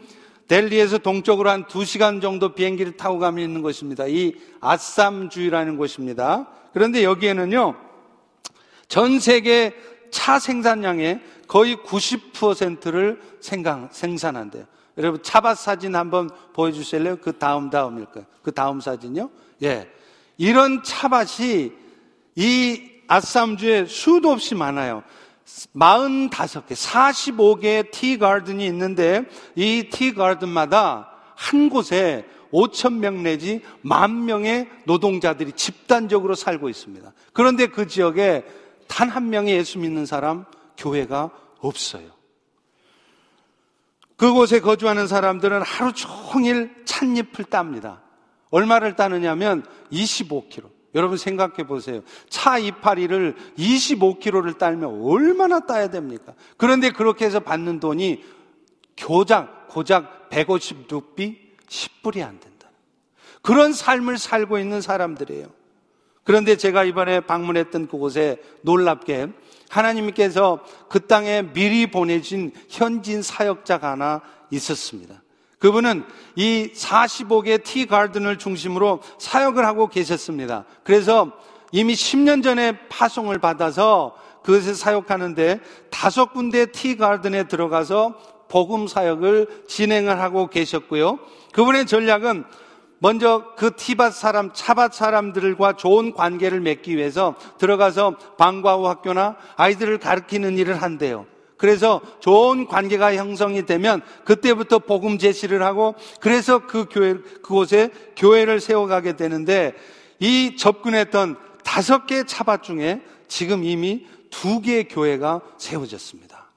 델리에서 0.51 0.99
동쪽으로 0.99 1.49
한 1.49 1.65
2시간 1.67 2.21
정도 2.21 2.57
비행기를 2.57 2.97
타고 2.97 3.21
가면 3.21 3.45
있는 3.45 3.63
곳입니다. 3.63 4.09
이 4.09 4.35
아쌈주이라는 4.61 5.77
곳입니다. 5.77 6.49
그런데 6.73 7.05
여기에는요, 7.05 7.77
전 8.89 9.21
세계 9.21 9.73
차 10.11 10.41
생산량의 10.41 11.21
거의 11.47 11.77
90%를 11.77 13.21
생산, 13.39 13.89
생산한대요. 13.93 14.65
여러분, 14.99 15.23
차밭 15.23 15.57
사진 15.57 15.95
한번 15.95 16.29
보여주실래요? 16.53 17.19
그 17.19 17.39
다음 17.39 17.71
다음일 17.71 18.07
거예요. 18.07 18.27
그 18.43 18.51
다음 18.51 18.81
사진요? 18.81 19.31
예. 19.63 19.89
이런 20.37 20.83
차밭이 20.83 21.71
이 22.35 22.91
아쌈주에 23.07 23.87
수도 23.87 24.33
없이 24.33 24.57
많아요. 24.57 25.05
45개, 25.75 26.73
45개의 26.75 27.91
티 27.91 28.19
가든이 28.19 28.65
있는데 28.67 29.25
이 29.57 29.89
티 29.91 30.15
가든마다 30.15 31.11
한 31.37 31.69
곳에 31.71 32.27
5천 32.53 32.95
명 32.95 33.23
내지 33.23 33.63
만 33.83 34.25
명의 34.25 34.69
노동자들이 34.85 35.53
집단적으로 35.53 36.35
살고 36.35 36.69
있습니다. 36.69 37.13
그런데 37.33 37.67
그 37.69 37.87
지역에 37.87 38.45
단 38.89 39.09
한 39.09 39.31
명의 39.31 39.55
예수 39.55 39.79
믿는 39.79 40.05
사람 40.07 40.45
교회가 40.77 41.31
없어요. 41.61 42.11
그곳에 44.17 44.61
거주하는 44.61 45.07
사람들은 45.07 45.63
하루 45.63 45.93
종일 45.93 46.85
찻잎을 46.85 47.45
땁니다. 47.47 48.03
얼마를 48.51 48.97
따느냐면 48.97 49.65
25kg. 49.93 50.80
여러분 50.95 51.17
생각해 51.17 51.67
보세요. 51.67 52.03
차 52.29 52.59
이파리를 52.59 53.37
25kg를 53.59 54.59
딸면 54.59 55.03
얼마나 55.05 55.61
따야 55.61 55.89
됩니까? 55.89 56.35
그런데 56.57 56.91
그렇게 56.91 57.25
해서 57.25 57.41
받는 57.41 57.81
돈이 57.81 58.25
교장, 58.97 59.49
고작 59.69 60.29
150루피 60.31 61.37
10불이 61.69 62.23
안 62.23 62.41
된다. 62.41 62.69
그런 63.43 63.73
삶을 63.73 64.19
살고 64.19 64.59
있는 64.59 64.81
사람들이에요. 64.81 65.47
그런데 66.25 66.57
제가 66.57 66.85
이번에 66.85 67.21
방문했던 67.21 67.89
그곳에 67.89 68.37
놀랍게 68.63 69.29
하나님께서 69.71 70.65
그 70.89 71.07
땅에 71.07 71.43
미리 71.43 71.91
보내신 71.91 72.53
현진 72.69 73.23
사역자가 73.23 73.93
하나 73.93 74.21
있었습니다. 74.51 75.23
그분은 75.61 76.05
이 76.37 76.73
45개 76.75 77.63
티 77.63 77.87
가든을 77.87 78.39
중심으로 78.39 79.01
사역을 79.19 79.65
하고 79.65 79.87
계셨습니다. 79.87 80.65
그래서 80.83 81.31
이미 81.71 81.95
10년 81.95 82.43
전에 82.43 82.89
파송을 82.89 83.39
받아서 83.39 84.17
그것에 84.43 84.75
사역하는데 84.75 85.61
다섯 85.91 86.33
군데 86.33 86.67
티 86.67 86.97
가든에 86.97 87.45
들어가서 87.45 88.15
복음 88.49 88.89
사역을 88.89 89.65
진행을 89.69 90.21
하고 90.21 90.49
계셨고요. 90.49 91.19
그분의 91.53 91.87
전략은 91.87 92.45
먼저 92.99 93.45
그 93.57 93.77
티밭 93.77 94.13
사람, 94.15 94.53
차밭 94.53 94.95
사람들과 94.95 95.75
좋은 95.75 96.13
관계를 96.13 96.61
맺기 96.61 96.97
위해서 96.97 97.35
들어가서 97.59 98.17
방과 98.39 98.77
후 98.77 98.89
학교나 98.89 99.37
아이들을 99.57 99.99
가르치는 99.99 100.59
일을 100.59 100.83
한대요. 100.83 101.27
그래서 101.61 102.01
좋은 102.21 102.67
관계가 102.67 103.17
형성이 103.17 103.67
되면 103.67 104.01
그때부터 104.25 104.79
복음 104.79 105.19
제시를 105.19 105.63
하고 105.63 105.95
그래서 106.19 106.67
그 106.67 106.87
교회, 106.91 107.13
그곳에 107.13 107.91
교회를 108.17 108.61
세워가게 108.61 109.17
되는데 109.17 109.75
이 110.21 110.57
접근했던 110.57 111.37
다섯 111.63 112.07
개의 112.07 112.27
차밭 112.27 112.63
중에 112.63 113.03
지금 113.29 113.63
이미 113.63 114.07
두 114.31 114.63
개의 114.63 114.89
교회가 114.89 115.43
세워졌습니다. 115.59 116.51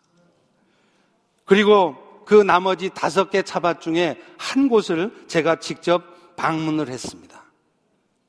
그리고 1.43 1.97
그 2.25 2.35
나머지 2.35 2.89
다섯 2.89 3.29
개 3.29 3.41
차밭 3.41 3.81
중에 3.81 4.17
한 4.37 4.69
곳을 4.69 5.11
제가 5.27 5.57
직접 5.57 6.37
방문을 6.37 6.87
했습니다. 6.87 7.43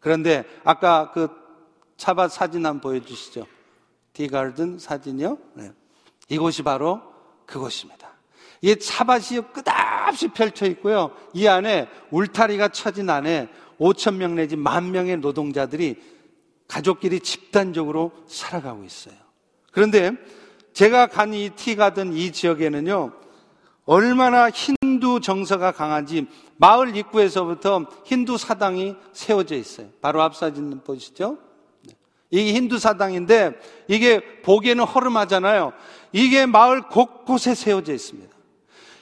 그런데 0.00 0.42
아까 0.64 1.12
그 1.12 1.28
차밭 1.98 2.32
사진 2.32 2.66
한번 2.66 2.80
보여주시죠. 2.80 3.46
디가든 4.12 4.80
사진이요. 4.80 5.38
네. 5.54 5.70
이곳이 6.28 6.62
바로 6.62 7.00
그곳입니다. 7.46 8.08
이 8.62 8.76
차밭이 8.76 9.40
끝없이 9.52 10.28
펼쳐 10.28 10.66
있고요. 10.66 11.10
이 11.34 11.46
안에 11.46 11.88
울타리가 12.10 12.68
쳐진 12.68 13.10
안에 13.10 13.48
5천 13.78 14.14
명 14.14 14.34
내지 14.34 14.56
만 14.56 14.90
명의 14.90 15.16
노동자들이 15.18 16.00
가족끼리 16.66 17.20
집단적으로 17.20 18.12
살아가고 18.26 18.84
있어요. 18.84 19.14
그런데 19.70 20.12
제가 20.72 21.06
간 21.06 21.34
이 21.34 21.50
티가든 21.50 22.14
이 22.14 22.32
지역에는요, 22.32 23.12
얼마나 23.84 24.50
힌두 24.50 25.20
정서가 25.20 25.72
강한지 25.72 26.26
마을 26.56 26.96
입구에서부터 26.96 27.87
힌두 28.04 28.38
사당이 28.38 28.96
세워져 29.12 29.56
있어요. 29.56 29.88
바로 30.00 30.22
앞 30.22 30.34
사진 30.34 30.80
보시죠. 30.82 31.38
네. 32.34 32.40
이게 32.40 32.52
힌두 32.52 32.78
사당인데 32.78 33.52
이게 33.86 34.20
보기에는 34.42 34.84
허름하잖아요. 34.84 35.72
이게 36.12 36.46
마을 36.46 36.82
곳곳에 36.82 37.54
세워져 37.54 37.94
있습니다. 37.94 38.34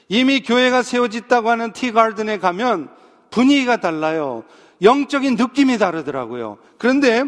이미 0.09 0.43
교회가 0.43 0.83
세워졌다고 0.83 1.49
하는 1.49 1.73
티가든에 1.73 2.39
가면 2.39 2.91
분위기가 3.31 3.79
달라요. 3.79 4.45
영적인 4.83 5.37
느낌이 5.37 5.79
다르더라고요. 5.79 6.59
그런데 6.77 7.25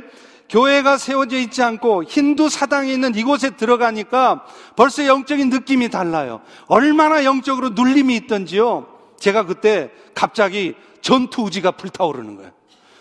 교회가 0.51 0.99
세워져 0.99 1.39
있지 1.39 1.63
않고 1.63 2.05
힌두 2.05 2.51
사당에 2.51 2.93
있는 2.93 3.15
이곳에 3.15 3.51
들어가니까 3.51 4.45
벌써 4.77 5.07
영적인 5.07 5.49
느낌이 5.49 5.89
달라요. 5.89 6.43
얼마나 6.67 7.25
영적으로 7.25 7.71
눌림이 7.71 8.15
있던지요. 8.17 8.87
제가 9.19 9.47
그때 9.47 9.91
갑자기 10.15 10.75
전투 11.01 11.43
우지가 11.45 11.71
불타오르는 11.73 12.37
거예요. 12.37 12.51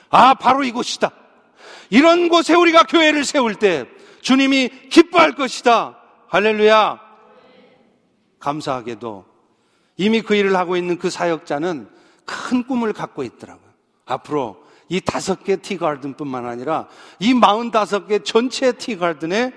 아, 0.09 0.35
바로 0.35 0.63
이곳이다. 0.63 1.11
이런 1.93 2.27
곳에 2.27 2.55
우리가 2.55 2.85
교회를 2.85 3.23
세울 3.23 3.53
때 3.53 3.85
주님이 4.21 4.89
기뻐할 4.89 5.35
것이다. 5.35 5.99
할렐루야. 6.27 6.99
감사하게도 8.39 9.25
이미 9.97 10.23
그 10.23 10.33
일을 10.33 10.55
하고 10.55 10.75
있는 10.75 10.97
그 10.97 11.11
사역자는 11.11 11.87
큰 12.25 12.63
꿈을 12.65 12.93
갖고 12.93 13.21
있더라고요. 13.21 13.69
앞으로 14.05 14.57
이 14.89 15.01
다섯 15.01 15.43
개 15.43 15.57
티가든뿐만 15.57 16.47
아니라 16.47 16.87
이 17.19 17.35
마흔 17.35 17.69
다섯 17.69 18.07
개 18.07 18.17
전체 18.17 18.71
티가든에 18.71 19.53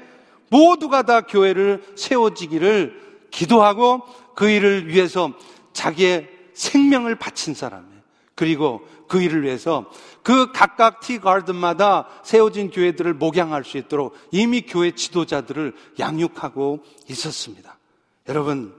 모두가 0.50 1.04
다 1.04 1.22
교회를 1.22 1.82
세워지기를 1.96 3.28
기도하고 3.30 4.02
그 4.34 4.50
일을 4.50 4.88
위해서 4.88 5.32
자기의 5.72 6.28
생명을 6.52 7.14
바친 7.14 7.54
사람이에요. 7.54 7.96
그리고 8.34 8.86
그 9.08 9.22
일을 9.22 9.42
위해서 9.42 9.90
그 10.26 10.50
각각 10.50 10.98
티가든마다 10.98 12.08
세워진 12.24 12.72
교회들을 12.72 13.14
목양할 13.14 13.62
수 13.62 13.78
있도록 13.78 14.18
이미 14.32 14.62
교회 14.62 14.90
지도자들을 14.90 15.72
양육하고 16.00 16.82
있었습니다. 17.08 17.78
여러분, 18.28 18.74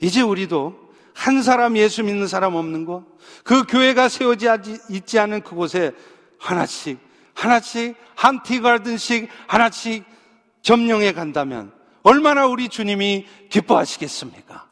이제 0.00 0.22
우리도 0.22 0.76
한 1.14 1.44
사람 1.44 1.76
예수 1.76 2.02
믿는 2.02 2.26
사람 2.26 2.56
없는 2.56 2.84
거, 2.84 3.04
그 3.44 3.62
교회가 3.62 4.08
세워지 4.08 4.48
있지 4.90 5.20
않은 5.20 5.42
그곳에 5.42 5.92
하나씩, 6.36 6.98
하나씩, 7.32 7.94
한 8.16 8.42
티가든씩 8.42 9.28
하나씩 9.46 10.04
점령해 10.62 11.12
간다면 11.12 11.70
얼마나 12.02 12.44
우리 12.48 12.68
주님이 12.68 13.24
기뻐하시겠습니까? 13.50 14.66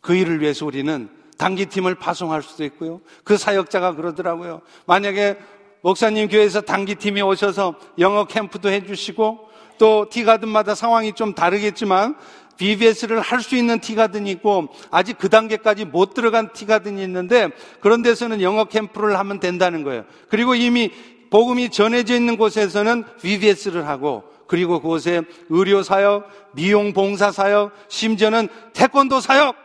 그 0.00 0.14
일을 0.14 0.40
위해서 0.40 0.64
우리는 0.66 1.21
단기팀을 1.42 1.96
파송할 1.96 2.40
수도 2.40 2.62
있고요. 2.64 3.00
그 3.24 3.36
사역자가 3.36 3.96
그러더라고요. 3.96 4.60
만약에 4.86 5.36
목사님 5.80 6.28
교회에서 6.28 6.60
단기팀이 6.60 7.20
오셔서 7.20 7.74
영어 7.98 8.26
캠프도 8.26 8.68
해주시고 8.68 9.48
또 9.76 10.08
티가든마다 10.08 10.76
상황이 10.76 11.12
좀 11.12 11.34
다르겠지만 11.34 12.14
BBS를 12.58 13.20
할 13.20 13.40
수 13.40 13.56
있는 13.56 13.80
티가든이 13.80 14.30
있고 14.32 14.68
아직 14.92 15.18
그 15.18 15.28
단계까지 15.28 15.86
못 15.86 16.14
들어간 16.14 16.52
티가든이 16.52 17.02
있는데 17.02 17.48
그런 17.80 18.02
데서는 18.02 18.40
영어 18.40 18.66
캠프를 18.66 19.18
하면 19.18 19.40
된다는 19.40 19.82
거예요. 19.82 20.04
그리고 20.28 20.54
이미 20.54 20.90
복음이 21.30 21.70
전해져 21.70 22.14
있는 22.14 22.36
곳에서는 22.36 23.02
BBS를 23.20 23.88
하고 23.88 24.22
그리고 24.46 24.80
그곳에 24.80 25.22
의료 25.48 25.82
사역, 25.82 26.28
미용 26.52 26.92
봉사 26.92 27.32
사역, 27.32 27.72
심지어는 27.88 28.48
태권도 28.74 29.18
사역. 29.20 29.61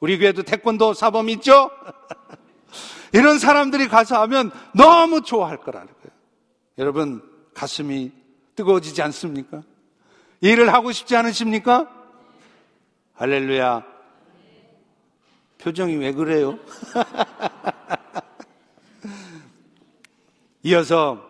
네. 0.00 0.06
우리 0.06 0.18
교회도 0.18 0.42
태권도 0.44 0.94
사범 0.94 1.28
있죠? 1.30 1.70
이런 3.12 3.38
사람들이 3.38 3.88
가서 3.88 4.20
하면 4.22 4.50
너무 4.74 5.22
좋아할 5.22 5.58
거라는 5.58 5.86
거예요. 5.86 6.10
여러분 6.78 7.22
가슴이 7.54 8.10
뜨거워지지 8.56 9.02
않습니까? 9.02 9.62
일을 10.40 10.72
하고 10.72 10.90
싶지 10.92 11.16
않으십니까? 11.16 11.88
할렐루야. 13.14 13.84
표정이 15.58 15.96
왜 15.96 16.12
그래요? 16.12 16.58
이어서 20.62 21.28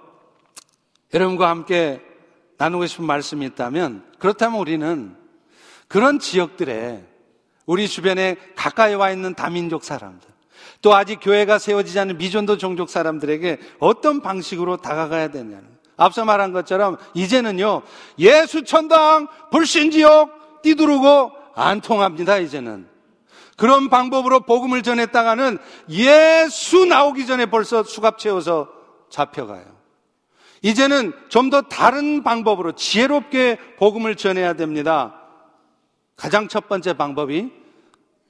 여러분과 1.13 1.49
함께 1.49 2.01
나누고 2.59 2.87
싶은 2.87 3.05
말씀이 3.05 3.45
있다면 3.47 4.05
그렇다면 4.19 4.61
우리는 4.61 5.17
그런 5.89 6.21
지역들에 6.21 7.10
우리 7.71 7.87
주변에 7.87 8.35
가까이 8.57 8.95
와 8.95 9.13
있는 9.13 9.37
다민족 9.37 9.85
사람들 9.85 10.29
또 10.83 10.93
아직 10.97 11.21
교회가 11.23 11.61
세워지지 11.61 12.01
않은 12.01 12.19
미전도 12.19 12.59
종족 12.59 12.91
사람들에게 12.91 13.61
어떤 13.79 14.23
방식으로 14.23 14.79
다가가야 14.79 15.29
되냐는 15.29 15.63
앞서 15.97 16.25
말한 16.25 16.53
것처럼 16.53 16.97
이제는요 17.15 17.83
예수 18.19 18.65
천당 18.65 19.29
불신지옥 19.53 20.63
띠두르고 20.63 21.31
안 21.55 21.81
통합니다, 21.81 22.39
이제는. 22.39 22.89
그런 23.57 23.89
방법으로 23.89 24.41
복음을 24.41 24.83
전했다가는 24.83 25.59
예수 25.91 26.87
나오기 26.87 27.27
전에 27.27 27.47
벌써 27.47 27.85
수갑 27.85 28.19
채워서 28.19 28.69
잡혀가요. 29.11 29.65
이제는 30.63 31.13
좀 31.29 31.51
더 31.51 31.63
다른 31.63 32.25
방법으로 32.25 32.73
지혜롭게 32.73 33.59
복음을 33.79 34.17
전해야 34.17 34.55
됩니다. 34.55 35.15
가장 36.17 36.49
첫 36.49 36.69
번째 36.69 36.95
방법이 36.95 37.60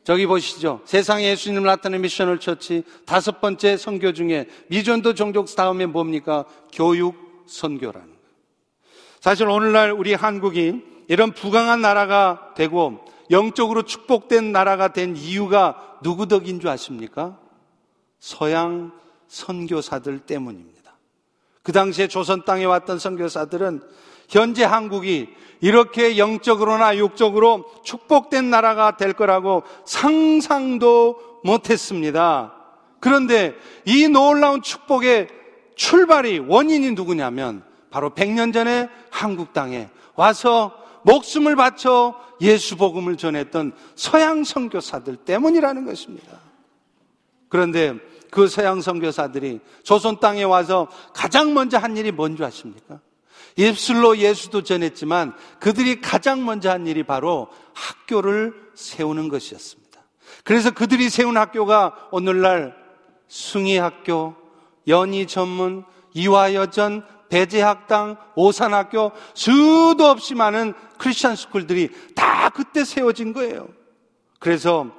저기 0.03 0.27
보시죠. 0.27 0.81
세상에 0.85 1.25
예수님을 1.31 1.67
나타낸 1.67 2.01
미션을 2.01 2.41
처치 2.41 2.85
다섯 3.05 3.41
번째 3.41 3.77
선교 3.77 4.13
중에 4.13 4.49
미전도 4.69 5.15
종족 5.15 5.55
다음에 5.55 5.87
뭡니까? 5.87 6.45
교육 6.73 7.45
선교라는 7.47 8.07
거예요. 8.07 8.21
사실 9.21 9.47
오늘날 9.49 9.93
우리 9.93 10.15
한국이 10.15 10.83
이런 11.09 11.33
부강한 11.33 11.83
나라가 11.83 12.53
되고 12.57 13.05
영적으로 13.31 13.83
축복된 13.83 14.53
나라가 14.53 14.93
된 14.93 15.17
이유가 15.17 15.99
누구 16.03 16.27
덕인 16.27 16.61
줄 16.61 16.71
아십니까? 16.71 17.39
서양 18.19 18.93
선교사들 19.29 20.21
때문입니다. 20.21 20.80
그 21.63 21.73
당시에 21.73 22.09
조선 22.09 22.45
땅에 22.45 22.65
왔던 22.65 22.99
선교사들은 22.99 23.83
현재 24.29 24.65
한국이 24.65 25.29
이렇게 25.61 26.17
영적으로나 26.17 26.97
육적으로 26.97 27.65
축복된 27.85 28.49
나라가 28.49 28.97
될 28.97 29.13
거라고 29.13 29.65
상상도 29.85 31.41
못했습니다. 31.45 32.55
그런데 33.01 33.55
이 33.85 34.09
놀라운 34.09 34.63
축복의 34.63 35.29
출발이 35.75 36.39
원인이 36.41 36.93
누구냐면 36.93 37.63
바로 37.91 38.11
100년 38.11 38.53
전에 38.53 38.89
한국 39.11 39.53
땅에 39.53 39.89
와서 40.15 40.73
목숨을 41.03 41.57
바쳐 41.57 42.15
예수 42.41 42.77
복음을 42.77 43.17
전했던 43.17 43.73
서양 43.95 44.45
선교사들 44.45 45.17
때문이라는 45.17 45.85
것입니다. 45.85 46.39
그런데 47.49 47.95
그 48.31 48.49
서양 48.49 48.81
선교사들이 48.81 49.61
조선 49.83 50.21
땅에 50.21 50.43
와서 50.45 50.89
가장 51.13 51.55
먼저 51.55 51.79
한 51.79 51.97
일이 51.97 52.13
뭔지 52.13 52.45
아십니까? 52.45 53.01
입술로 53.57 54.19
예수도 54.19 54.63
전했지만 54.63 55.35
그들이 55.59 56.01
가장 56.01 56.45
먼저 56.45 56.71
한 56.71 56.87
일이 56.87 57.03
바로 57.03 57.49
학교를 57.75 58.55
세우는 58.75 59.29
것이었습니다. 59.29 60.01
그래서 60.45 60.71
그들이 60.71 61.11
세운 61.11 61.37
학교가 61.37 62.09
오늘날 62.13 62.77
숭이학교, 63.29 64.35
연희 64.87 65.27
전문, 65.27 65.85
이화여전, 66.15 67.05
배제학당, 67.29 68.17
오산학교, 68.35 69.13
수도 69.35 70.07
없이 70.07 70.35
많은 70.35 70.75
크리스천 70.99 71.37
스쿨들이 71.37 71.91
다 72.15 72.51
그때 72.51 72.85
세워진 72.85 73.33
거예요. 73.33 73.69
그래서 74.39 74.91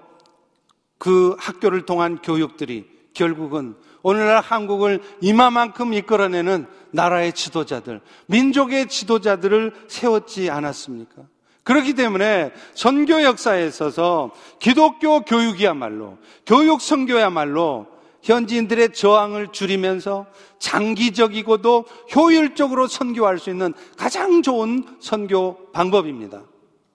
그 0.98 1.36
학교를 1.39 1.86
통한 1.86 2.22
교육들이 2.22 2.90
결국은 3.13 3.76
오늘날 4.04 4.41
한국을 4.41 5.02
이마만큼 5.21 5.93
이끌어내는 5.93 6.65
나라의 6.91 7.34
지도자들, 7.34 8.02
민족의 8.28 8.88
지도자들을 8.88 9.74
세웠지 9.88 10.50
않았습니까? 10.50 11.24
그렇기 11.63 11.93
때문에 11.93 12.52
선교 12.74 13.21
역사에 13.21 13.67
있어서 13.67 14.32
기독교 14.60 15.21
교육이야말로, 15.21 16.17
교육 16.45 16.82
선교야말로 16.82 17.88
현지인들의 18.24 18.93
저항을 18.93 19.50
줄이면서 19.52 20.26
장기적이고도 20.60 21.86
효율적으로 22.15 22.88
선교할 22.88 23.39
수 23.39 23.50
있는 23.50 23.74
가장 23.97 24.41
좋은 24.41 24.86
선교 25.00 25.71
방법입니다. 25.71 26.43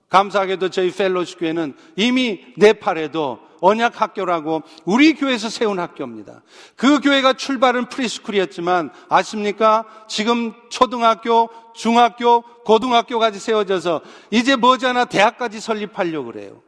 감사하게도 0.08 0.70
저희 0.70 0.90
펠로시 0.90 1.36
교회는 1.36 1.74
이미 1.96 2.44
네팔에도 2.56 3.40
언약 3.60 4.00
학교라고 4.00 4.62
우리 4.84 5.14
교회에서 5.14 5.48
세운 5.48 5.78
학교입니다. 5.78 6.42
그 6.76 7.00
교회가 7.00 7.34
출발은 7.34 7.88
프리스쿨이었지만 7.88 8.90
아십니까? 9.08 9.84
지금 10.08 10.52
초등학교, 10.70 11.48
중학교, 11.74 12.42
고등학교까지 12.64 13.38
세워져서 13.38 14.02
이제 14.30 14.56
머지않아 14.56 15.06
대학까지 15.06 15.60
설립하려고 15.60 16.32
그래요. 16.32 16.62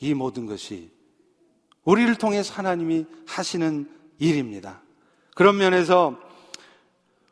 이 0.00 0.14
모든 0.14 0.46
것이 0.46 0.90
우리를 1.84 2.14
통해서 2.16 2.54
하나님이 2.54 3.06
하시는 3.26 3.88
일입니다. 4.18 4.82
그런 5.34 5.56
면에서 5.56 6.16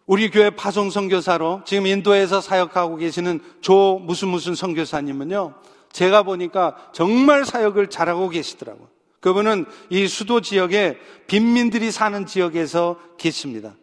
우리 0.06 0.28
교회 0.28 0.50
파송 0.50 0.90
선교사로 0.90 1.62
지금 1.64 1.86
인도에서 1.86 2.40
사역하고 2.40 2.96
계시는 2.96 3.40
조 3.60 4.00
무슨 4.02 4.28
무슨 4.28 4.56
선교사님은요. 4.56 5.54
제가 5.92 6.22
보니까 6.22 6.76
정말 6.92 7.44
사역을 7.44 7.88
잘하고 7.88 8.28
계시더라고요. 8.28 8.88
그분은 9.20 9.66
이 9.90 10.06
수도 10.08 10.40
지역에 10.40 10.98
빈민들이 11.26 11.90
사는 11.90 12.26
지역에서 12.26 12.96
계십니다. 13.18 13.74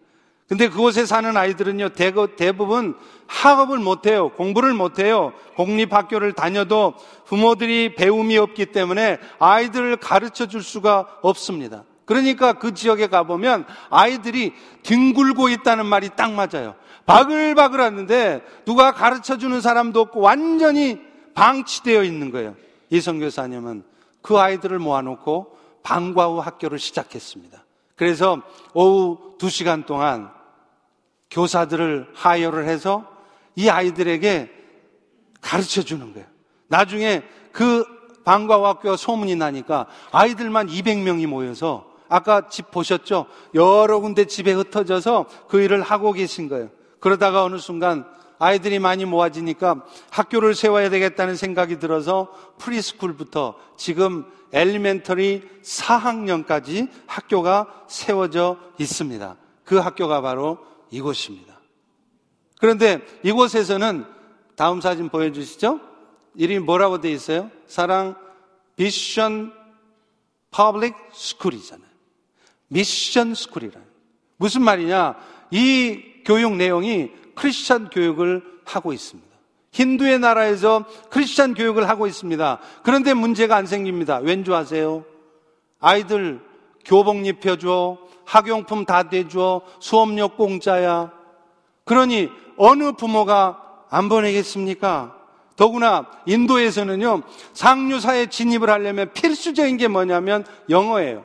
근데 0.48 0.70
그곳에 0.70 1.06
사는 1.06 1.36
아이들은요, 1.36 1.90
대부분 1.90 2.96
학업을 3.28 3.80
못해요. 3.80 4.30
공부를 4.30 4.74
못해요. 4.74 5.34
공립학교를 5.58 6.32
다녀도 6.34 6.94
부모들이 7.26 7.96
배움이 7.96 8.38
없기 8.38 8.68
때문에 8.68 9.20
아이들을 9.40 9.98
가르쳐 9.98 10.48
줄 10.48 10.64
수가 10.64 11.20
없습니다. 11.22 11.84
그러니까 12.06 12.54
그 12.54 12.74
지역에 12.74 13.08
가보면 13.08 13.66
아이들이 13.90 14.54
뒹굴고 14.84 15.50
있다는 15.50 15.86
말이 15.86 16.10
딱 16.16 16.32
맞아요. 16.32 16.76
바글바글 17.06 17.82
하는데 17.82 18.42
누가 18.66 18.94
가르쳐 18.94 19.38
주는 19.38 19.60
사람도 19.60 20.00
없고 20.00 20.22
완전히 20.22 21.02
방치되어 21.38 22.04
있는 22.04 22.32
거예요. 22.32 22.56
이 22.90 23.00
선교사님은 23.00 23.84
그 24.24 24.40
아이들을 24.40 24.80
모아놓고 24.80 25.56
방과 25.84 26.26
후 26.28 26.40
학교를 26.40 26.80
시작했습니다. 26.80 27.64
그래서 27.96 28.42
오후 28.74 29.38
2시간 29.38 29.86
동안 29.86 30.32
교사들을 31.30 32.10
하여를 32.16 32.68
해서 32.68 33.08
이 33.56 33.70
아이들에게 33.70 34.52
가르쳐 35.40 35.84
주는 35.84 36.12
거예요. 36.12 36.28
나중에 36.70 37.24
그 37.52 37.86
방과 38.26 38.58
후 38.58 38.66
학교가 38.66 38.98
소문이 38.98 39.36
나니까 39.36 39.86
아이들만 40.12 40.68
200명이 40.68 41.28
모여서 41.28 41.86
아까 42.10 42.50
집 42.50 42.72
보셨죠? 42.72 43.28
여러 43.54 44.00
군데 44.00 44.26
집에 44.26 44.54
흩어져서 44.54 45.28
그 45.48 45.62
일을 45.62 45.84
하고 45.84 46.14
계신 46.14 46.50
거예요. 46.50 46.70
그러다가 47.00 47.44
어느 47.44 47.58
순간 47.58 48.06
아이들이 48.40 48.80
많이 48.80 49.06
모아지니까 49.06 49.86
학교를 50.12 50.56
세워야 50.56 50.90
되겠다는 50.90 51.36
생각이 51.36 51.80
들어서 51.80 52.32
프리스쿨부터 52.60 53.56
지금 53.78 54.26
엘리멘터리 54.54 55.44
4학년까지 55.64 56.90
학교가 57.08 57.86
세워져 57.88 58.58
있습니다. 58.78 59.36
그 59.64 59.78
학교가 59.78 60.22
바로 60.22 60.60
이곳입니다. 60.90 61.60
그런데 62.60 63.02
이곳에서는 63.24 64.06
다음 64.56 64.82
사진 64.82 65.10
보여주시죠? 65.10 65.80
이름이 66.36 66.60
뭐라고 66.60 67.02
되어 67.02 67.12
있어요? 67.12 67.52
사랑 67.68 68.16
Mission 68.76 69.54
Public 70.52 70.96
School이잖아요. 71.14 71.88
미션 72.70 73.36
스쿨이라. 73.36 73.80
무슨 74.38 74.64
말이냐? 74.64 75.16
이 75.52 76.02
교육 76.26 76.56
내용이 76.56 77.12
크리스천 77.38 77.90
교육을 77.90 78.44
하고 78.66 78.92
있습니다. 78.92 79.28
힌두의 79.72 80.20
나라에서 80.20 80.86
크리스천 81.10 81.54
교육을 81.54 81.88
하고 81.88 82.08
있습니다. 82.08 82.60
그런데 82.84 83.14
문제가 83.14 83.56
안 83.56 83.68
생깁니다. 83.68 84.18
왠지 84.18 84.52
아세요? 84.52 85.06
아이들 85.80 86.42
교복 86.84 87.26
입혀줘, 87.26 87.98
학용품 88.26 88.86
다 88.86 89.04
대줘, 89.04 89.62
수업료 89.80 90.30
공짜야. 90.30 91.12
그러니 91.86 92.30
어느 92.58 92.94
부모가 92.94 93.62
안 93.90 94.10
보내겠습니까? 94.10 95.16
더구나 95.56 96.08
인도에서는요, 96.26 97.22
상류사에 97.54 98.28
진입을 98.28 98.70
하려면 98.70 99.12
필수적인 99.14 99.78
게 99.78 99.88
뭐냐면 99.88 100.46
영어예요. 100.70 101.24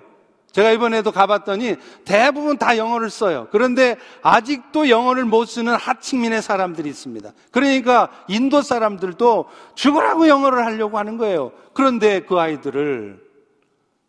제가 0.53 0.71
이번에도 0.71 1.13
가봤더니 1.13 1.77
대부분 2.05 2.59
다 2.59 2.77
영어를 2.77 3.11
써요. 3.11 3.49
그런데 3.51 3.97
아직도 4.23 4.91
영어를 4.91 5.25
못 5.25 5.47
쓰는 5.47 5.75
하층민의 5.75 6.43
사람들이 6.43 6.89
있습니다. 6.91 7.33
그러니까 7.51 8.11
인도 8.29 8.61
사람들도 8.63 9.47
죽으라고 9.75 10.29
영어를 10.29 10.65
하려고 10.65 10.99
하는 10.99 11.17
거예요. 11.17 11.53
그런데 11.73 12.21
그 12.21 12.39
아이들을 12.39 13.33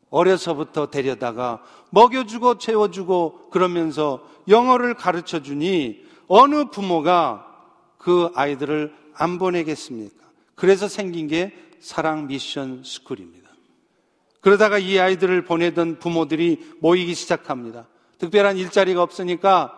어려서부터 0.10 0.91
데려다가 0.91 1.63
먹여주고 1.89 2.60
채워주고 2.60 3.49
그러면서 3.49 4.21
영어를 4.47 4.93
가르쳐 4.93 5.41
주니 5.41 6.06
어느 6.27 6.65
부모가 6.65 7.47
그 7.97 8.29
아이들을 8.36 8.93
안 9.15 9.39
보내겠습니까? 9.39 10.23
그래서 10.56 10.88
생긴 10.88 11.27
게 11.27 11.58
사랑 11.79 12.27
미션 12.27 12.84
스쿨입니다. 12.84 13.42
그러다가 14.43 14.77
이 14.77 14.99
아이들을 14.99 15.45
보내던 15.45 15.99
부모들이 15.99 16.60
모이기 16.79 17.15
시작합니다. 17.15 17.88
특별한 18.19 18.58
일자리가 18.58 19.01
없으니까 19.01 19.73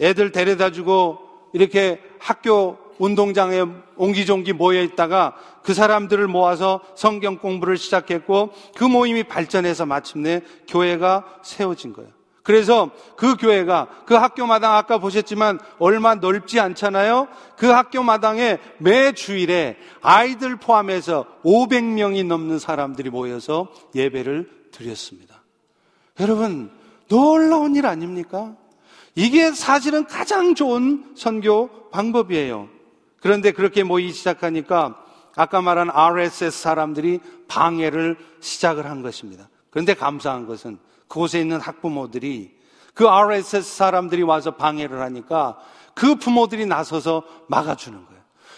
애들 0.00 0.32
데려다 0.32 0.70
주고 0.70 1.18
이렇게 1.52 2.00
학교 2.18 2.76
운동장에 2.98 3.64
옹기종기 3.96 4.52
모여 4.52 4.82
있다가 4.82 5.36
그 5.62 5.74
사람들을 5.74 6.26
모아서 6.26 6.80
성경 6.96 7.38
공부를 7.38 7.76
시작했고 7.76 8.52
그 8.76 8.84
모임이 8.84 9.24
발전해서 9.24 9.86
마침내 9.86 10.42
교회가 10.68 11.38
세워진 11.42 11.92
거예요. 11.92 12.10
그래서 12.44 12.90
그 13.16 13.36
교회가 13.36 13.88
그 14.04 14.14
학교 14.14 14.46
마당 14.46 14.76
아까 14.76 14.98
보셨지만 14.98 15.58
얼마 15.78 16.14
넓지 16.14 16.60
않잖아요. 16.60 17.26
그 17.56 17.66
학교 17.68 18.02
마당에 18.02 18.58
매 18.78 19.12
주일에 19.12 19.78
아이들 20.02 20.56
포함해서 20.56 21.24
500명이 21.42 22.26
넘는 22.26 22.58
사람들이 22.58 23.08
모여서 23.08 23.72
예배를 23.94 24.68
드렸습니다. 24.72 25.42
여러분, 26.20 26.70
놀라운 27.08 27.76
일 27.76 27.86
아닙니까? 27.86 28.54
이게 29.14 29.50
사실은 29.52 30.04
가장 30.04 30.54
좋은 30.54 31.14
선교 31.16 31.88
방법이에요. 31.90 32.68
그런데 33.20 33.52
그렇게 33.52 33.84
모이기 33.84 34.12
시작하니까 34.12 35.02
아까 35.34 35.62
말한 35.62 35.88
RSS 35.90 36.60
사람들이 36.60 37.20
방해를 37.48 38.18
시작을 38.40 38.84
한 38.84 39.00
것입니다. 39.00 39.48
그런데 39.70 39.94
감사한 39.94 40.46
것은 40.46 40.78
그곳에 41.08 41.40
있는 41.40 41.60
학부모들이 41.60 42.54
그 42.94 43.08
RSS 43.08 43.76
사람들이 43.76 44.22
와서 44.22 44.52
방해를 44.52 45.00
하니까 45.00 45.58
그 45.94 46.16
부모들이 46.16 46.66
나서서 46.66 47.22
막아주는 47.48 47.96
거예요. 48.06 48.14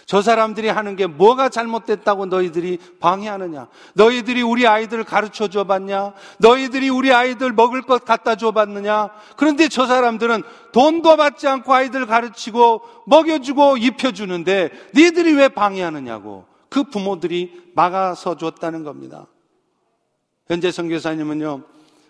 저 0.07 0.23
사람들이 0.23 0.69
하는 0.69 0.95
게 0.95 1.09
뭐가 1.09 1.49
잘못됐다고 1.49 2.27
너희들이 2.27 2.79
방해하느냐? 3.01 3.67
너희들이 3.95 4.41
우리 4.41 4.65
아이들 4.65 5.03
가르쳐 5.03 5.49
줘 5.49 5.65
봤냐? 5.65 6.13
너희들이 6.39 6.89
우리 6.89 7.13
아이들 7.13 7.53
먹을 7.53 7.83
것 7.83 8.05
갖다 8.05 8.37
줘 8.37 8.53
봤느냐? 8.53 9.11
그런데 9.37 9.67
저 9.69 9.85
사람들은 9.85 10.45
돈도 10.73 11.17
받지 11.17 11.49
않고 11.49 11.75
아이들 11.75 12.07
가르치고 12.07 12.83
먹여주고 13.07 13.79
입혀주는데 13.79 14.71
니들이 14.95 15.33
왜 15.33 15.49
방해하느냐고 15.49 16.45
그 16.69 16.85
부모들이 16.85 17.73
막아서 17.75 18.37
줬다는 18.37 18.85
겁니다. 18.85 19.27
현재 20.47 20.71
선교사님은요, 20.71 21.63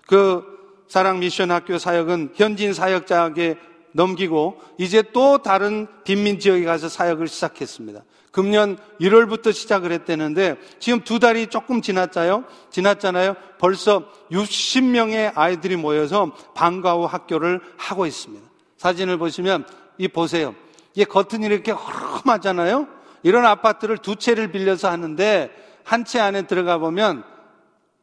그 0.06 0.44
사랑 0.88 1.18
미션 1.20 1.50
학교 1.50 1.78
사역은 1.78 2.34
현지인 2.34 2.72
사역자에게 2.72 3.58
넘기고 3.92 4.60
이제 4.78 5.02
또 5.12 5.38
다른 5.38 5.86
빈민 6.04 6.38
지역에 6.38 6.64
가서 6.64 6.88
사역을 6.88 7.28
시작했습니다. 7.28 8.02
금년 8.30 8.76
1월부터 9.00 9.52
시작을 9.52 9.90
했다는데 9.92 10.56
지금 10.78 11.00
두 11.00 11.18
달이 11.18 11.46
조금 11.46 11.80
지났잖아요. 11.80 12.44
지났잖아요. 12.70 13.34
벌써 13.58 14.12
60명의 14.30 15.32
아이들이 15.34 15.76
모여서 15.76 16.32
방과 16.54 16.92
후 16.94 17.06
학교를 17.06 17.60
하고 17.78 18.04
있습니다. 18.04 18.46
사진을 18.76 19.16
보시면 19.16 19.66
이 19.96 20.08
보세요. 20.08 20.54
이게 20.94 21.04
겉은 21.04 21.42
이렇게 21.42 21.72
허름하잖아요. 21.72 22.86
이런 23.22 23.46
아파트를 23.46 23.98
두 23.98 24.16
채를 24.16 24.52
빌려서 24.52 24.90
하는데 24.90 25.50
한 25.82 26.04
채 26.04 26.20
안에 26.20 26.42
들어가 26.42 26.76
보면 26.78 27.24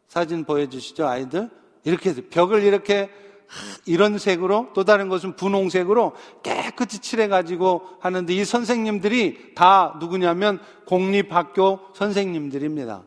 사진 0.07 0.45
보여주시죠, 0.45 1.07
아이들? 1.07 1.49
이렇게 1.83 2.13
벽을 2.13 2.63
이렇게 2.63 3.09
이런 3.85 4.17
색으로 4.17 4.69
또 4.73 4.83
다른 4.83 5.09
것은 5.09 5.35
분홍색으로 5.35 6.13
깨끗이 6.41 6.99
칠해가지고 6.99 7.83
하는데 7.99 8.33
이 8.33 8.45
선생님들이 8.45 9.53
다 9.55 9.95
누구냐면 9.99 10.59
공립학교 10.85 11.79
선생님들입니다. 11.93 13.03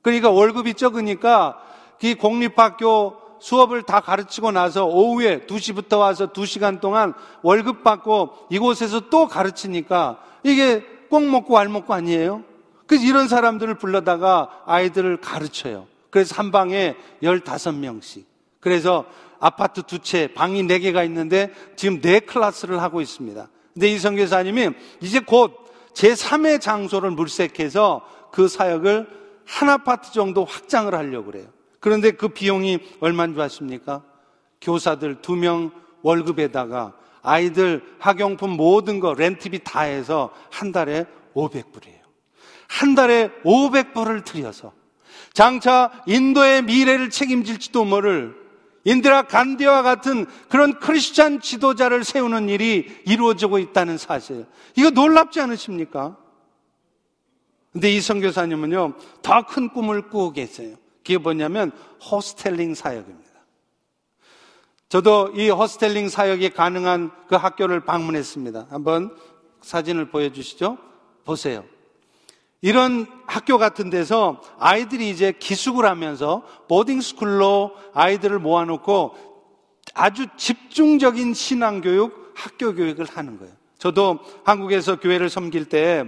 그러니까 0.00 0.30
월급이 0.30 0.74
적으니까 0.74 1.58
이 2.02 2.14
공립학교 2.14 3.16
수업을 3.40 3.82
다 3.82 4.00
가르치고 4.00 4.52
나서 4.52 4.86
오후에 4.86 5.40
2시부터 5.46 5.98
와서 5.98 6.32
2시간 6.32 6.80
동안 6.80 7.12
월급 7.42 7.82
받고 7.82 8.30
이곳에서 8.50 9.10
또 9.10 9.26
가르치니까 9.26 10.22
이게 10.44 10.84
꼭 11.10 11.24
먹고 11.24 11.58
알 11.58 11.68
먹고 11.68 11.92
아니에요? 11.92 12.44
그래서 12.86 13.04
이런 13.04 13.28
사람들을 13.28 13.74
불러다가 13.74 14.62
아이들을 14.66 15.18
가르쳐요. 15.18 15.91
그래서 16.12 16.34
한 16.36 16.50
방에 16.50 16.94
15명씩. 17.22 18.26
그래서 18.60 19.06
아파트 19.40 19.82
두 19.82 19.98
채, 19.98 20.28
방이 20.32 20.62
네 20.62 20.78
개가 20.78 21.02
있는데 21.04 21.50
지금 21.74 22.02
네 22.02 22.20
클래스를 22.20 22.82
하고 22.82 23.00
있습니다. 23.00 23.48
근데 23.72 23.88
이 23.88 23.98
선교사님이 23.98 24.70
이제 25.00 25.20
곧 25.20 25.52
제3의 25.94 26.60
장소를 26.60 27.10
물색해서 27.12 28.06
그 28.30 28.46
사역을 28.46 29.08
한 29.46 29.70
아파트 29.70 30.12
정도 30.12 30.44
확장을 30.44 30.94
하려고 30.94 31.32
그래요. 31.32 31.46
그런데 31.80 32.10
그 32.10 32.28
비용이 32.28 32.78
얼마인 33.00 33.32
줄 33.32 33.40
아십니까? 33.40 34.02
교사들 34.60 35.22
두 35.22 35.34
명 35.34 35.72
월급에다가 36.02 36.92
아이들 37.22 37.82
학용품 37.98 38.50
모든 38.50 39.00
거 39.00 39.14
렌트비 39.14 39.60
다 39.64 39.80
해서 39.80 40.30
한 40.50 40.72
달에 40.72 41.06
500불이에요. 41.34 42.02
한 42.68 42.94
달에 42.94 43.30
500불을 43.44 44.24
들여서 44.24 44.72
장차 45.34 45.90
인도의 46.06 46.62
미래를 46.62 47.10
책임질지도 47.10 47.84
모를 47.84 48.40
인디라 48.84 49.22
간디와 49.22 49.82
같은 49.82 50.26
그런 50.48 50.78
크리스찬 50.78 51.40
지도자를 51.40 52.04
세우는 52.04 52.48
일이 52.48 53.00
이루어지고 53.06 53.58
있다는 53.58 53.96
사실. 53.96 54.46
이거 54.76 54.90
놀랍지 54.90 55.40
않으십니까? 55.40 56.16
근데 57.72 57.90
이 57.90 58.00
선교사님은요, 58.00 58.94
더 59.22 59.42
큰 59.46 59.68
꿈을 59.70 60.02
꾸고 60.10 60.32
계세요. 60.32 60.76
그게 60.98 61.16
뭐냐면 61.16 61.70
호스텔링 62.10 62.74
사역입니다. 62.74 63.30
저도 64.88 65.32
이 65.34 65.48
호스텔링 65.48 66.08
사역이 66.08 66.50
가능한 66.50 67.10
그 67.28 67.36
학교를 67.36 67.80
방문했습니다. 67.84 68.66
한번 68.68 69.16
사진을 69.62 70.10
보여주시죠. 70.10 70.76
보세요. 71.24 71.64
이런 72.62 73.06
학교 73.26 73.58
같은 73.58 73.90
데서 73.90 74.40
아이들이 74.58 75.10
이제 75.10 75.32
기숙을 75.32 75.84
하면서 75.84 76.42
보딩스쿨로 76.68 77.72
아이들을 77.92 78.38
모아놓고 78.38 79.14
아주 79.94 80.26
집중적인 80.36 81.34
신앙교육, 81.34 82.32
학교 82.34 82.74
교육을 82.74 83.06
하는 83.12 83.38
거예요. 83.38 83.52
저도 83.78 84.20
한국에서 84.44 85.00
교회를 85.00 85.28
섬길 85.28 85.66
때 85.66 86.04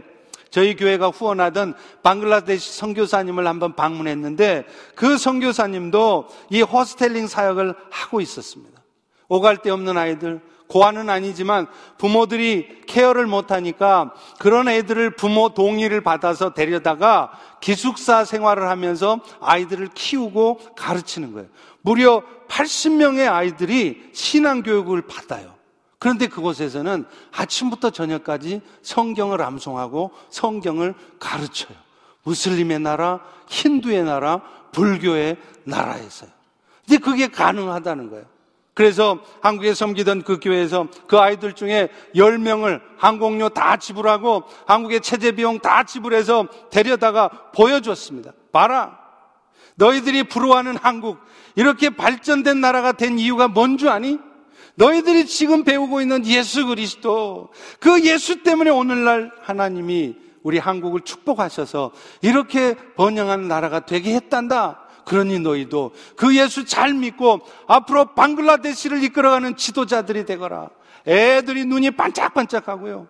저희 0.50 0.76
교회가 0.76 1.08
후원하던 1.08 1.74
방글라데시 2.04 2.78
선교사님을 2.78 3.48
한번 3.48 3.74
방문했는데 3.74 4.64
그 4.94 5.18
선교사님도 5.18 6.28
이 6.50 6.62
호스텔링 6.62 7.26
사역을 7.26 7.74
하고 7.90 8.20
있었습니다. 8.20 8.80
오갈 9.28 9.56
데 9.56 9.70
없는 9.70 9.98
아이들, 9.98 10.40
고아는 10.68 11.10
아니지만 11.10 11.66
부모들이 11.98 12.82
케어를 12.86 13.26
못하니까 13.26 14.14
그런 14.38 14.68
애들을 14.68 15.16
부모 15.16 15.50
동의를 15.50 16.00
받아서 16.02 16.54
데려다가 16.54 17.32
기숙사 17.60 18.24
생활을 18.24 18.68
하면서 18.68 19.20
아이들을 19.40 19.88
키우고 19.94 20.74
가르치는 20.76 21.32
거예요. 21.32 21.48
무려 21.82 22.22
80명의 22.48 23.30
아이들이 23.30 24.08
신앙교육을 24.12 25.02
받아요. 25.02 25.54
그런데 25.98 26.26
그곳에서는 26.26 27.06
아침부터 27.32 27.90
저녁까지 27.90 28.60
성경을 28.82 29.40
암송하고 29.40 30.10
성경을 30.28 30.94
가르쳐요. 31.18 31.76
무슬림의 32.24 32.80
나라, 32.80 33.20
힌두의 33.48 34.04
나라, 34.04 34.42
불교의 34.72 35.36
나라에서요. 35.64 36.30
근데 36.86 36.98
그게 36.98 37.28
가능하다는 37.28 38.10
거예요. 38.10 38.33
그래서 38.74 39.20
한국에 39.40 39.72
섬기던 39.72 40.22
그 40.22 40.40
교회에서 40.40 40.88
그 41.06 41.18
아이들 41.18 41.52
중에 41.52 41.88
10명을 42.16 42.80
항공료 42.98 43.48
다 43.50 43.76
지불하고 43.76 44.42
한국의 44.66 45.00
체제 45.00 45.32
비용 45.32 45.60
다 45.60 45.84
지불해서 45.84 46.48
데려다가 46.70 47.28
보여줬습니다. 47.54 48.32
봐라. 48.52 48.98
너희들이 49.76 50.24
부러워하는 50.24 50.76
한국, 50.76 51.18
이렇게 51.54 51.90
발전된 51.90 52.60
나라가 52.60 52.92
된 52.92 53.18
이유가 53.18 53.48
뭔 53.48 53.78
줄 53.78 53.88
아니? 53.88 54.18
너희들이 54.76 55.26
지금 55.26 55.62
배우고 55.62 56.00
있는 56.00 56.26
예수 56.26 56.66
그리스도, 56.66 57.50
그 57.78 58.04
예수 58.04 58.42
때문에 58.42 58.70
오늘날 58.70 59.30
하나님이 59.40 60.16
우리 60.42 60.58
한국을 60.58 61.00
축복하셔서 61.00 61.92
이렇게 62.22 62.74
번영한 62.96 63.48
나라가 63.48 63.80
되게 63.80 64.14
했단다. 64.14 64.83
그러니 65.04 65.40
너희도 65.40 65.92
그 66.16 66.36
예수 66.36 66.64
잘 66.64 66.94
믿고 66.94 67.40
앞으로 67.66 68.14
방글라데시를 68.14 69.02
이끌어가는 69.04 69.56
지도자들이 69.56 70.24
되거라. 70.24 70.70
애들이 71.06 71.64
눈이 71.66 71.92
반짝반짝하고요. 71.92 73.08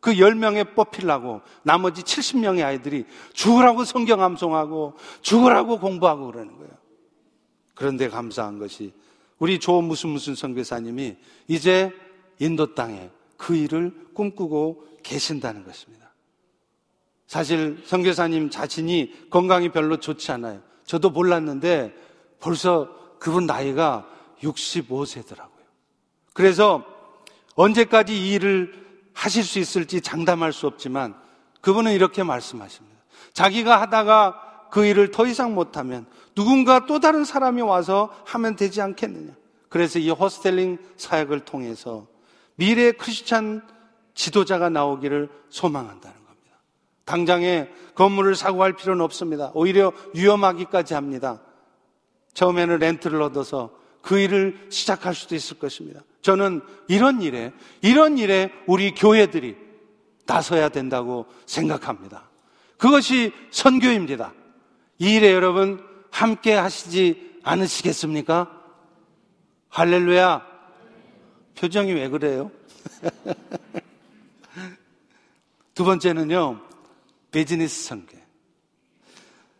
그 0.00 0.14
10명에 0.14 0.74
뽑히려고 0.74 1.40
나머지 1.62 2.02
70명의 2.02 2.64
아이들이 2.64 3.04
죽으라고 3.32 3.84
성경 3.84 4.22
암송하고 4.22 4.94
죽으라고 5.20 5.78
공부하고 5.78 6.26
그러는 6.30 6.56
거예요. 6.56 6.72
그런데 7.74 8.08
감사한 8.08 8.58
것이 8.58 8.92
우리 9.38 9.58
조 9.58 9.82
무슨 9.82 10.10
무슨 10.10 10.34
선교사님이 10.34 11.16
이제 11.48 11.92
인도 12.38 12.74
땅에 12.74 13.10
그 13.36 13.54
일을 13.54 13.92
꿈꾸고 14.14 14.86
계신다는 15.02 15.64
것입니다. 15.64 16.14
사실 17.26 17.82
선교사님 17.84 18.50
자신이 18.50 19.28
건강이 19.30 19.70
별로 19.70 19.98
좋지 19.98 20.30
않아요. 20.32 20.62
저도 20.86 21.10
몰랐는데 21.10 21.94
벌써 22.40 22.88
그분 23.18 23.46
나이가 23.46 24.06
65세더라고요. 24.40 25.50
그래서 26.32 26.84
언제까지 27.54 28.14
이 28.14 28.32
일을 28.34 28.86
하실 29.12 29.42
수 29.44 29.58
있을지 29.58 30.00
장담할 30.00 30.52
수 30.52 30.66
없지만 30.66 31.14
그분은 31.60 31.92
이렇게 31.92 32.22
말씀하십니다. 32.22 32.96
자기가 33.32 33.80
하다가 33.80 34.68
그 34.70 34.84
일을 34.84 35.10
더 35.10 35.26
이상 35.26 35.54
못하면 35.54 36.06
누군가 36.34 36.86
또 36.86 37.00
다른 37.00 37.24
사람이 37.24 37.62
와서 37.62 38.14
하면 38.26 38.56
되지 38.56 38.80
않겠느냐. 38.82 39.32
그래서 39.68 39.98
이 39.98 40.10
호스텔링 40.10 40.78
사역을 40.96 41.40
통해서 41.40 42.06
미래 42.54 42.92
크리스찬 42.92 43.66
지도자가 44.14 44.70
나오기를 44.70 45.30
소망한다는 45.48 46.14
겁니다. 46.14 46.25
당장에 47.06 47.68
건물을 47.94 48.34
사고 48.34 48.62
할 48.62 48.74
필요는 48.74 49.02
없습니다. 49.02 49.50
오히려 49.54 49.92
위험하기까지 50.14 50.92
합니다. 50.92 51.40
처음에는 52.34 52.78
렌트를 52.78 53.22
얻어서 53.22 53.70
그 54.02 54.18
일을 54.18 54.66
시작할 54.68 55.14
수도 55.14 55.34
있을 55.34 55.58
것입니다. 55.58 56.02
저는 56.20 56.60
이런 56.88 57.22
일에, 57.22 57.52
이런 57.80 58.18
일에 58.18 58.52
우리 58.66 58.94
교회들이 58.94 59.56
나서야 60.26 60.68
된다고 60.68 61.26
생각합니다. 61.46 62.28
그것이 62.76 63.32
선교입니다. 63.50 64.34
이 64.98 65.14
일에 65.14 65.32
여러분 65.32 65.82
함께 66.10 66.54
하시지 66.54 67.38
않으시겠습니까? 67.44 68.50
할렐루야. 69.68 70.44
표정이 71.56 71.92
왜 71.92 72.08
그래요? 72.08 72.50
두 75.74 75.84
번째는요, 75.84 76.65
비즈니스 77.36 77.84
선교. 77.84 78.16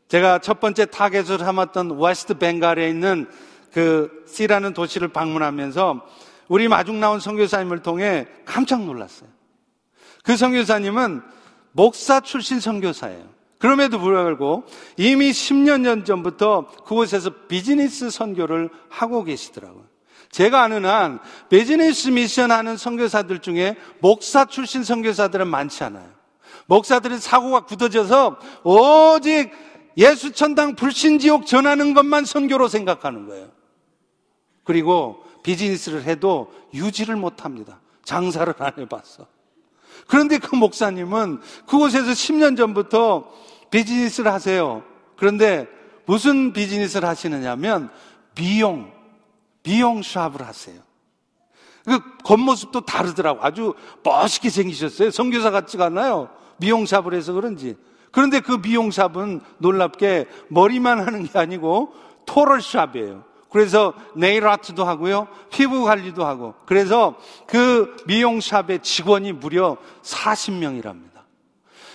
제가 0.09 0.39
첫 0.39 0.61
번째 0.61 0.87
타겟을 0.87 1.41
삼았던 1.41 2.01
웨스트 2.01 2.39
벵갈에 2.39 2.89
있는 2.89 3.29
그 3.71 4.25
C라는 4.27 4.73
도시를 4.73 5.09
방문하면서 5.09 6.01
우리 6.49 6.69
마중 6.69 7.01
나온 7.01 7.21
선교사님을 7.21 7.83
통해 7.83 8.29
깜짝 8.47 8.83
놀랐어요. 8.83 9.29
그 10.25 10.39
선교사님은 10.39 11.21
목사 11.73 12.21
출신 12.21 12.61
선교사예요. 12.61 13.29
그럼에도 13.59 13.99
불구하고 13.99 14.65
이미 14.97 15.31
10년 15.31 15.85
전 15.85 16.07
전부터 16.07 16.69
그곳에서 16.87 17.29
비즈니스 17.47 18.09
선교를 18.09 18.71
하고 18.89 19.23
계시더라고요. 19.23 19.85
제가 20.31 20.63
아는 20.63 20.87
한 20.87 21.19
비즈니스 21.51 22.09
미션 22.09 22.53
하는 22.53 22.79
선교사들 22.79 23.41
중에 23.41 23.77
목사 24.01 24.47
출신 24.47 24.83
선교사들은 24.83 25.47
많지 25.47 25.85
않아요. 25.85 26.16
목사들은 26.67 27.19
사고가 27.19 27.61
굳어져서 27.61 28.39
오직 28.65 29.51
예수 29.97 30.33
천당 30.33 30.75
불신지옥 30.77 31.47
전하는 31.47 31.95
것만 31.95 32.25
선교로 32.25 32.69
생각하는 32.69 33.27
거예요. 33.27 33.49
그리고 34.65 35.23
비즈니스를 35.43 36.05
해도 36.05 36.53
유지를 36.75 37.17
못 37.17 37.45
합니다. 37.45 37.81
장사를 38.05 38.53
안 38.59 38.73
해봤어. 38.79 39.27
그런데 40.07 40.39
그 40.39 40.55
목사님은 40.55 41.41
그곳에서 41.67 42.11
10년 42.11 42.57
전부터 42.57 43.29
비즈니스를 43.71 44.33
하세요. 44.33 44.83
그런데 45.17 45.67
무슨 46.05 46.53
비즈니스를 46.53 47.09
하시느냐면 47.09 47.91
미용, 48.35 48.93
미용 49.63 50.03
샵을 50.03 50.43
하세요. 50.43 50.81
그 51.85 52.01
겉모습도 52.25 52.83
다르더라고. 52.83 53.43
아주 53.43 53.75
멋있게 54.03 54.51
생기셨어요. 54.51 55.11
성교사 55.11 55.51
같지가 55.51 55.87
않아요. 55.87 56.29
미용샵을 56.59 57.15
해서 57.15 57.33
그런지. 57.33 57.77
그런데 58.11 58.41
그 58.41 58.53
미용샵은 58.53 59.41
놀랍게 59.59 60.27
머리만 60.49 61.01
하는 61.01 61.25
게 61.25 61.39
아니고 61.39 61.93
토럴샵이에요. 62.27 63.25
그래서 63.51 63.95
네일 64.15 64.47
아트도 64.47 64.85
하고요. 64.85 65.29
피부 65.51 65.85
관리도 65.85 66.25
하고. 66.25 66.55
그래서 66.67 67.17
그 67.47 67.97
미용샵의 68.07 68.81
직원이 68.83 69.33
무려 69.33 69.77
40명이랍니다. 70.03 71.07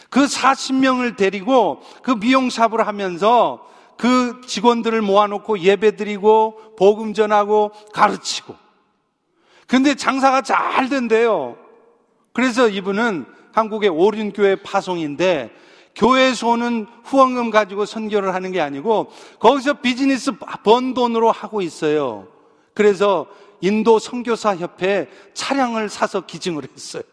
그 0.09 0.25
40명을 0.25 1.15
데리고 1.15 1.81
그 2.03 2.11
미용샵을 2.11 2.85
하면서 2.85 3.65
그 3.97 4.41
직원들을 4.45 5.01
모아놓고 5.01 5.59
예배 5.59 5.95
드리고 5.95 6.75
복음 6.77 7.13
전하고 7.13 7.71
가르치고. 7.93 8.55
근데 9.67 9.95
장사가 9.95 10.41
잘 10.41 10.89
된대요. 10.89 11.57
그래서 12.33 12.67
이분은 12.67 13.25
한국의 13.53 13.89
오륜교회 13.89 14.57
파송인데 14.57 15.51
교회에서 15.95 16.49
오는 16.49 16.87
후원금 17.03 17.49
가지고 17.49 17.85
선교를 17.85 18.33
하는 18.33 18.51
게 18.51 18.61
아니고 18.61 19.11
거기서 19.39 19.75
비즈니스 19.75 20.31
번 20.63 20.93
돈으로 20.93 21.31
하고 21.31 21.61
있어요. 21.61 22.27
그래서 22.73 23.27
인도 23.61 23.99
선교사 23.99 24.55
협회에 24.55 25.07
차량을 25.33 25.89
사서 25.89 26.21
기증을 26.21 26.63
했어요. 26.73 27.03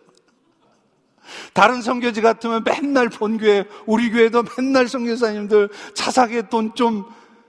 다른 1.53 1.83
선교지 1.83 2.23
같으면 2.23 2.65
맨날 2.65 3.11
본교회, 3.11 3.65
우리 3.87 4.11
교회도 4.11 4.45
맨날 4.57 4.89
선교사님들 4.89 5.69
차사게 5.95 6.49
돈 6.49 6.75
좀, 6.75 7.05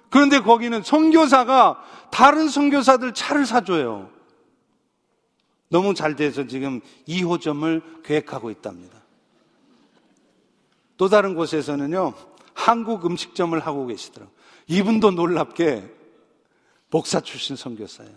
그런데 0.10 0.40
거기는 0.40 0.84
선교사가 0.84 1.82
다른 2.12 2.50
선교사들 2.50 3.14
차를 3.14 3.46
사줘요. 3.46 4.10
너무 5.70 5.94
잘 5.94 6.16
돼서 6.16 6.46
지금 6.48 6.82
2호점을 7.08 8.04
계획하고 8.04 8.52
있답니다. 8.52 8.98
또 10.98 11.08
다른 11.08 11.36
곳에서는요, 11.36 12.14
한국 12.54 13.06
음식점을 13.06 13.58
하고 13.60 13.88
계시더라고요. 13.88 14.36
이분도 14.68 15.12
놀랍게 15.12 15.84
목사 16.90 17.22
출신 17.22 17.56
선교사예요. 17.56 18.12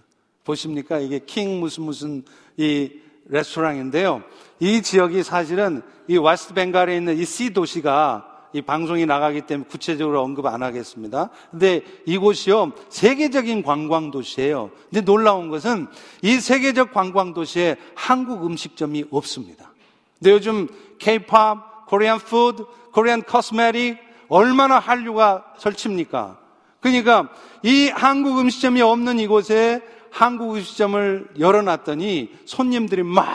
보십니까? 0.44 0.98
이게 0.98 1.20
King 1.20 1.61
무슨 1.61 1.84
무슨 1.84 2.24
이 2.57 2.90
레스토랑인데요. 3.26 4.24
이 4.59 4.82
지역이 4.82 5.22
사실은 5.22 5.82
이 6.09 6.18
웨스트 6.18 6.55
벵갈에 6.55 6.96
있는 6.96 7.16
이 7.18 7.24
C 7.24 7.53
도시가 7.53 8.32
이 8.53 8.61
방송이 8.62 9.07
나가기 9.07 9.42
때문에 9.42 9.68
구체적으로 9.68 10.22
언급 10.22 10.46
안 10.46 10.62
하겠습니다. 10.62 11.30
근데 11.50 11.82
이곳이요, 12.07 12.72
세계적인 12.88 13.62
관광 13.62 14.11
도시예요. 14.11 14.70
근데 14.90 15.00
놀라운 15.03 15.48
것은 15.48 15.86
이 16.22 16.38
세계적 16.38 16.92
관광 16.92 17.34
도시에 17.34 17.76
한국 17.94 18.44
음식점이 18.44 19.07
없습니다. 19.11 19.72
근데 20.18 20.32
요즘 20.32 20.68
K-pop 20.98 21.61
Korean 21.86 22.18
food, 22.18 22.64
Korean 22.92 23.22
cosmetic 23.22 23.98
얼마나 24.28 24.78
한류가 24.78 25.55
설칩니까? 25.59 26.38
그러니까 26.80 27.28
이 27.62 27.88
한국 27.88 28.38
음식점이 28.38 28.80
없는 28.80 29.18
이곳에 29.18 29.80
한국 30.11 30.55
음식점을 30.55 31.28
열어놨더니 31.38 32.30
손님들이 32.44 33.03
막 33.03 33.26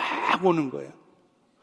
오는 0.43 0.69
거예요. 0.69 0.96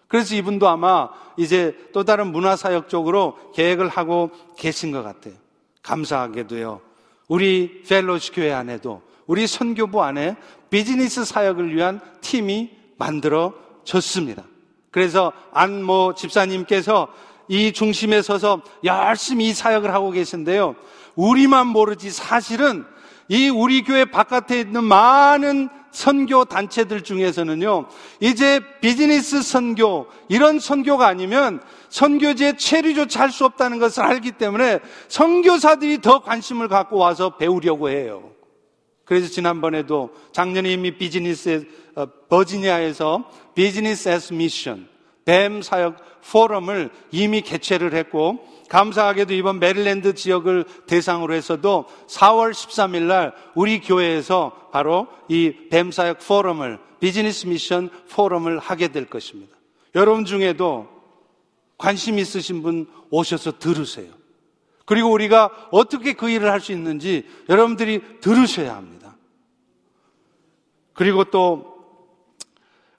그래서 0.08 0.34
이분도 0.34 0.68
아마 0.68 1.08
이제 1.36 1.76
또 1.92 2.04
다른 2.04 2.28
문화사역 2.28 2.88
쪽으로 2.88 3.36
계획을 3.54 3.88
하고 3.88 4.30
계신 4.56 4.92
것 4.92 5.02
같아요. 5.02 5.34
감사하게도요. 5.82 6.80
우리 7.28 7.82
펠로시 7.88 8.32
교회 8.32 8.52
안에도 8.52 9.02
우리 9.26 9.46
선교부 9.46 10.02
안에 10.02 10.36
비즈니스 10.70 11.24
사역을 11.24 11.74
위한 11.74 12.00
팀이 12.20 12.70
만들어졌습니다. 12.98 14.44
그래서 14.90 15.32
안모 15.52 16.14
집사님께서 16.14 17.08
이 17.48 17.72
중심에 17.72 18.22
서서 18.22 18.62
열심히 18.84 19.48
이 19.48 19.54
사역을 19.54 19.92
하고 19.92 20.10
계신데요. 20.10 20.76
우리만 21.14 21.66
모르지 21.66 22.10
사실은 22.10 22.84
이 23.28 23.48
우리 23.48 23.82
교회 23.82 24.04
바깥에 24.04 24.60
있는 24.60 24.84
많은 24.84 25.68
선교 25.94 26.44
단체들 26.44 27.02
중에서는요, 27.02 27.86
이제 28.20 28.60
비즈니스 28.80 29.42
선교, 29.42 30.06
이런 30.28 30.58
선교가 30.58 31.06
아니면 31.06 31.62
선교지에 31.88 32.56
체류조차 32.56 33.20
할 33.22 33.30
수 33.30 33.44
없다는 33.44 33.78
것을 33.78 34.02
알기 34.02 34.32
때문에 34.32 34.80
선교사들이 35.08 36.00
더 36.00 36.20
관심을 36.20 36.68
갖고 36.68 36.98
와서 36.98 37.36
배우려고 37.36 37.88
해요. 37.88 38.30
그래서 39.04 39.28
지난번에도 39.28 40.10
작년에 40.32 40.72
이미 40.72 40.96
비즈니스 40.96 41.66
어, 41.94 42.06
버지니아에서 42.28 43.30
Business 43.54 44.08
As 44.08 44.32
Mission 44.32 44.88
BAM 45.24 45.62
사역 45.62 45.96
포럼을 46.30 46.90
이미 47.12 47.40
개최를 47.40 47.94
했고 47.94 48.38
감사하게도 48.74 49.34
이번 49.34 49.60
메릴랜드 49.60 50.14
지역을 50.14 50.64
대상으로 50.86 51.32
해서도 51.34 51.86
4월 52.08 52.50
13일 52.50 53.02
날 53.02 53.32
우리 53.54 53.80
교회에서 53.80 54.70
바로 54.72 55.06
이 55.28 55.68
BAM 55.70 55.92
사역 55.92 56.18
포럼을 56.26 56.80
Business 56.98 57.46
Mission 57.46 57.88
포럼을 58.10 58.58
하게 58.58 58.88
될 58.88 59.06
것입니다. 59.06 59.56
여러분 59.94 60.24
중에도 60.24 60.88
관심 61.78 62.18
있으신 62.18 62.62
분 62.62 62.88
오셔서 63.10 63.60
들으세요. 63.60 64.12
그리고 64.86 65.12
우리가 65.12 65.68
어떻게 65.70 66.14
그 66.14 66.28
일을 66.28 66.50
할 66.50 66.60
수 66.60 66.72
있는지 66.72 67.28
여러분들이 67.48 68.02
들으셔야 68.20 68.74
합니다. 68.74 69.16
그리고 70.94 71.22
또 71.22 71.76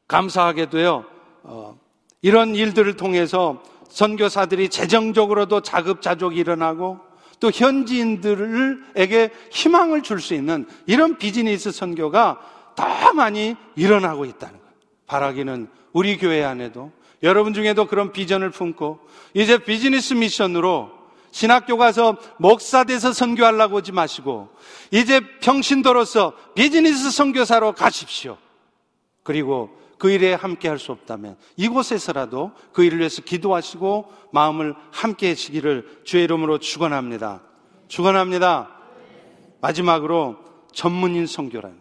감사하게도요, 0.08 1.06
어, 1.44 1.78
이런 2.22 2.56
일들을 2.56 2.96
통해서 2.96 3.62
선교사들이 3.96 4.68
재정적으로도 4.68 5.62
자급자족이 5.62 6.38
일어나고 6.38 7.00
또 7.40 7.50
현지인들에게 7.50 9.30
희망을 9.52 10.04
줄 10.04 10.20
수 10.20 10.34
있는 10.34 10.68
이런 10.86 11.18
비즈니스 11.18 11.72
선교가 11.72 12.40
더 12.76 13.14
많이 13.14 13.56
일어나고 13.78 14.26
있다는 14.26 14.60
거예요. 14.60 14.74
바라기는 15.08 15.70
우리 15.94 16.18
교회 16.18 16.44
안에도 16.44 16.92
여러분 17.24 17.54
중에도 17.54 17.88
그런 17.88 18.12
비전을 18.12 18.50
품고 18.50 19.00
이제 19.34 19.60
비즈니스 19.60 20.14
미션으로 20.14 20.92
신학교 21.32 21.78
가서 21.78 22.18
목사 22.38 22.84
돼서 22.84 23.14
선교하려고 23.14 23.78
하지 23.78 23.94
마시고 23.94 24.50
이제 24.92 25.22
평신도로서 25.40 26.34
비즈니스 26.54 27.12
선교사로 27.12 27.72
가십시오. 27.72 28.38
그리고 29.24 29.70
그 29.98 30.10
일에 30.12 30.34
함께 30.34 30.68
할 30.68 30.80
수 30.80 30.92
없다면 30.92 31.38
이곳에서라도 31.58 32.52
그 32.74 32.84
일을 32.84 33.00
위해서 33.00 33.22
기도하시고 33.22 34.12
마음을 34.32 34.76
함께 34.92 35.30
해시기를 35.30 36.02
주의 36.04 36.24
이름으로 36.26 36.60
축원합니다. 36.60 37.42
축원합니다. 37.88 38.70
마지막으로 39.62 40.38
전문인 40.74 41.28
선교라는 41.28 41.78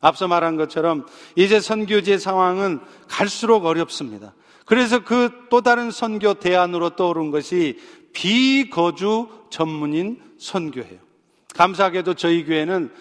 앞서 0.00 0.28
말한 0.28 0.56
것처럼 0.56 1.06
이제 1.34 1.60
선교지의 1.60 2.18
상황은 2.18 2.80
갈수록 3.08 3.64
어렵습니다. 3.64 4.34
그래서 4.64 5.02
그 5.04 5.46
또 5.48 5.60
다른 5.60 5.90
선교 5.90 6.34
대안으로 6.34 6.90
떠오른 6.90 7.30
것이 7.30 7.78
비거주 8.12 9.28
전문인 9.50 10.20
선교예요. 10.38 10.98
감사하게도 11.54 12.14
저희 12.14 12.44
교회는 12.44 12.92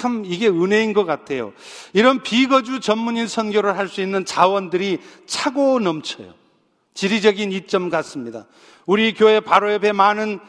참 0.00 0.24
이게 0.24 0.48
은혜인 0.48 0.92
것 0.92 1.04
같아요. 1.04 1.52
이런 1.92 2.22
비거주 2.22 2.80
전문인 2.80 3.26
선교를 3.28 3.76
할 3.78 3.88
수 3.88 4.00
있는 4.00 4.24
자원들이 4.24 4.98
차고 5.26 5.80
넘쳐요. 5.80 6.34
지리적인 6.94 7.52
이점 7.52 7.90
같습니다. 7.90 8.46
우리 8.86 9.12
교회 9.14 9.40
바로 9.40 9.72
옆에 9.72 9.92
많은 9.92 10.40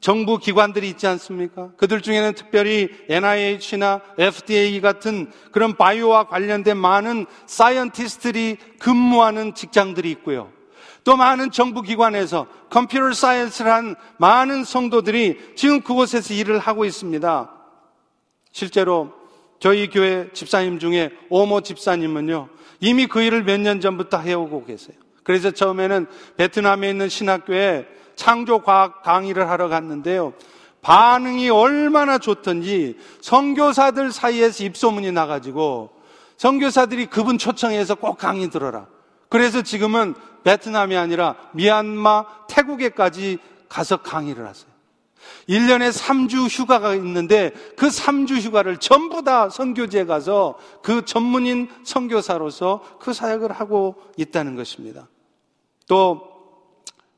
정부 0.00 0.36
기관들이 0.36 0.88
있지 0.90 1.06
않습니까? 1.06 1.70
그들 1.78 2.02
중에는 2.02 2.34
특별히 2.34 2.90
NIH나 3.08 4.02
FDA 4.18 4.80
같은 4.82 5.32
그런 5.50 5.76
바이오와 5.76 6.24
관련된 6.24 6.76
많은 6.76 7.24
scientist들이 7.46 8.58
근무하는 8.78 9.54
직장들이 9.54 10.10
있고요. 10.10 10.52
또 11.04 11.16
많은 11.16 11.50
정부 11.50 11.80
기관에서 11.80 12.46
컴퓨터 12.68 13.12
사이언스를 13.12 13.72
한 13.72 13.94
많은 14.18 14.64
성도들이 14.64 15.54
지금 15.56 15.80
그곳에서 15.80 16.34
일을 16.34 16.58
하고 16.58 16.84
있습니다. 16.84 17.50
실제로 18.54 19.12
저희 19.58 19.90
교회 19.90 20.30
집사님 20.32 20.78
중에 20.78 21.10
오모 21.28 21.62
집사님은요, 21.62 22.48
이미 22.80 23.06
그 23.06 23.20
일을 23.20 23.42
몇 23.42 23.60
년 23.60 23.80
전부터 23.80 24.18
해오고 24.18 24.64
계세요. 24.64 24.96
그래서 25.24 25.50
처음에는 25.50 26.06
베트남에 26.36 26.88
있는 26.88 27.08
신학교에 27.08 27.86
창조과학 28.14 29.02
강의를 29.02 29.50
하러 29.50 29.68
갔는데요. 29.68 30.34
반응이 30.82 31.50
얼마나 31.50 32.18
좋던지 32.18 32.96
선교사들 33.22 34.12
사이에서 34.12 34.62
입소문이 34.64 35.10
나가지고 35.10 35.90
선교사들이 36.36 37.06
그분 37.06 37.38
초청해서 37.38 37.96
꼭 37.96 38.18
강의 38.18 38.50
들어라. 38.50 38.86
그래서 39.30 39.62
지금은 39.62 40.14
베트남이 40.44 40.96
아니라 40.96 41.34
미얀마, 41.54 42.46
태국에까지 42.48 43.38
가서 43.68 43.96
강의를 43.96 44.46
하세요. 44.46 44.73
1년에 45.48 45.92
3주 45.92 46.48
휴가가 46.48 46.94
있는데 46.94 47.52
그 47.76 47.88
3주 47.88 48.40
휴가를 48.40 48.78
전부 48.78 49.22
다 49.22 49.48
선교지에 49.48 50.04
가서 50.04 50.58
그 50.82 51.04
전문인 51.04 51.68
선교사로서 51.84 52.98
그 53.00 53.12
사역을 53.12 53.52
하고 53.52 53.96
있다는 54.16 54.56
것입니다. 54.56 55.08
또 55.86 56.34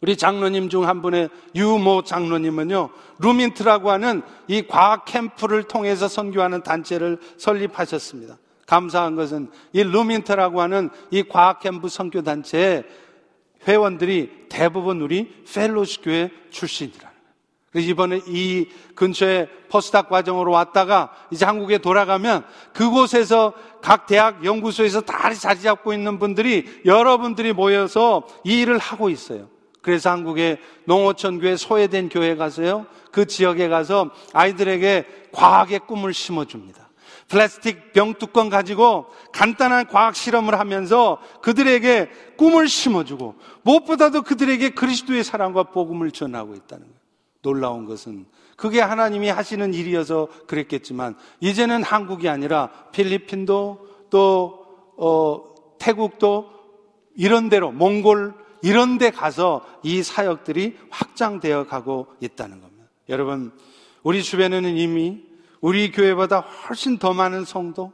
우리 0.00 0.16
장로님 0.16 0.68
중 0.68 0.86
한 0.86 1.00
분의 1.02 1.30
유모 1.54 2.02
장로님은요, 2.02 2.90
루민트라고 3.18 3.90
하는 3.90 4.22
이 4.46 4.62
과학 4.66 5.04
캠프를 5.06 5.62
통해서 5.64 6.06
선교하는 6.06 6.62
단체를 6.62 7.18
설립하셨습니다. 7.38 8.38
감사한 8.66 9.16
것은 9.16 9.50
이 9.72 9.82
루민트라고 9.82 10.60
하는 10.60 10.90
이 11.10 11.22
과학 11.22 11.60
캠프 11.60 11.88
선교 11.88 12.22
단체의 12.22 12.84
회원들이 13.66 14.46
대부분 14.48 15.00
우리 15.00 15.44
펠로시 15.52 16.02
교회 16.02 16.30
출신이라. 16.50 17.15
이번에 17.80 18.20
이 18.26 18.68
근처에 18.94 19.48
포스닥 19.68 20.08
과정으로 20.08 20.52
왔다가 20.52 21.10
이제 21.30 21.44
한국에 21.44 21.78
돌아가면 21.78 22.44
그곳에서 22.72 23.52
각 23.82 24.06
대학 24.06 24.44
연구소에서 24.44 25.02
다 25.02 25.32
자리 25.34 25.60
잡고 25.60 25.92
있는 25.92 26.18
분들이 26.18 26.64
여러분들이 26.84 27.52
모여서 27.52 28.26
이 28.44 28.60
일을 28.60 28.78
하고 28.78 29.10
있어요. 29.10 29.48
그래서 29.82 30.10
한국의 30.10 30.58
농어촌 30.84 31.38
교회 31.40 31.56
소외된 31.56 32.08
교회 32.08 32.34
가서요. 32.34 32.86
그 33.12 33.26
지역에 33.26 33.68
가서 33.68 34.10
아이들에게 34.32 35.06
과학의 35.32 35.80
꿈을 35.86 36.12
심어줍니다. 36.12 36.86
플라스틱 37.28 37.92
병뚜껑 37.92 38.48
가지고 38.48 39.06
간단한 39.32 39.88
과학 39.88 40.14
실험을 40.14 40.58
하면서 40.58 41.18
그들에게 41.42 42.10
꿈을 42.36 42.68
심어주고 42.68 43.36
무엇보다도 43.62 44.22
그들에게 44.22 44.70
그리스도의 44.70 45.24
사랑과 45.24 45.64
복음을 45.64 46.10
전하고 46.10 46.54
있다는 46.54 46.84
거예요. 46.86 46.95
놀라운 47.46 47.86
것은 47.86 48.26
그게 48.56 48.80
하나님이 48.80 49.28
하시는 49.28 49.72
일이어서 49.72 50.28
그랬겠지만 50.48 51.14
이제는 51.38 51.84
한국이 51.84 52.28
아니라 52.28 52.70
필리핀도 52.90 53.86
또 54.10 54.66
어, 54.96 55.54
태국도 55.78 56.50
이런 57.14 57.48
데로 57.48 57.70
몽골 57.70 58.34
이런 58.62 58.98
데 58.98 59.10
가서 59.10 59.64
이 59.84 60.02
사역들이 60.02 60.76
확장되어 60.90 61.66
가고 61.68 62.08
있다는 62.20 62.60
겁니다. 62.60 62.86
여러분, 63.08 63.52
우리 64.02 64.24
주변에는 64.24 64.76
이미 64.76 65.22
우리 65.60 65.92
교회보다 65.92 66.40
훨씬 66.40 66.98
더 66.98 67.12
많은 67.12 67.44
성도, 67.44 67.92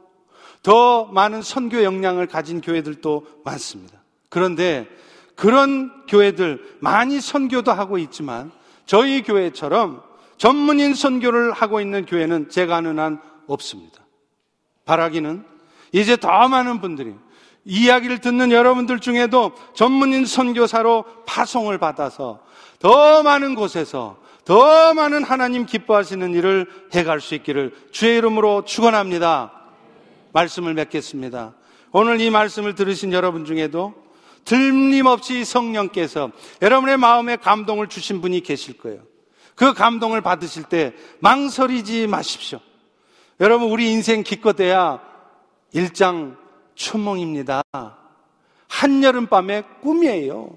더 0.63 1.05
많은 1.05 1.43
선교 1.43 1.83
역량을 1.83 2.25
가진 2.25 2.61
교회들도 2.61 3.27
많습니다. 3.43 4.01
그런데 4.29 4.87
그런 5.35 6.05
교회들 6.07 6.77
많이 6.79 7.19
선교도 7.21 7.71
하고 7.71 7.97
있지만 7.97 8.51
저희 8.85 9.21
교회처럼 9.21 10.01
전문인 10.37 10.93
선교를 10.93 11.51
하고 11.51 11.79
있는 11.79 12.05
교회는 12.05 12.49
제가 12.49 12.77
아는 12.77 12.99
한 12.99 13.21
없습니다. 13.47 14.03
바라기는 14.85 15.45
이제 15.91 16.17
더 16.17 16.47
많은 16.47 16.81
분들이 16.81 17.13
이야기를 17.65 18.19
듣는 18.19 18.51
여러분들 18.51 18.99
중에도 18.99 19.53
전문인 19.73 20.25
선교사로 20.25 21.05
파송을 21.25 21.77
받아서 21.77 22.43
더 22.79 23.23
많은 23.23 23.55
곳에서 23.55 24.17
더 24.43 24.93
많은 24.93 25.23
하나님 25.23 25.65
기뻐하시는 25.65 26.33
일을 26.33 26.67
해갈 26.93 27.21
수 27.21 27.35
있기를 27.35 27.73
주의 27.91 28.17
이름으로 28.17 28.65
축원합니다. 28.65 29.53
말씀을 30.33 30.73
맺겠습니다. 30.73 31.53
오늘 31.93 32.19
이 32.19 32.29
말씀을 32.29 32.75
들으신 32.75 33.13
여러분 33.13 33.45
중에도 33.45 33.93
틀림없이 34.45 35.45
성령께서 35.45 36.31
여러분의 36.61 36.97
마음에 36.97 37.35
감동을 37.35 37.87
주신 37.87 38.21
분이 38.21 38.41
계실 38.41 38.77
거예요. 38.77 39.01
그 39.55 39.73
감동을 39.73 40.21
받으실 40.21 40.63
때 40.63 40.93
망설이지 41.19 42.07
마십시오. 42.07 42.59
여러분 43.39 43.69
우리 43.69 43.91
인생 43.91 44.23
기껏해야 44.23 45.01
일장 45.71 46.37
춘몽입니다. 46.75 47.63
한여름밤의 48.67 49.63
꿈이에요. 49.81 50.55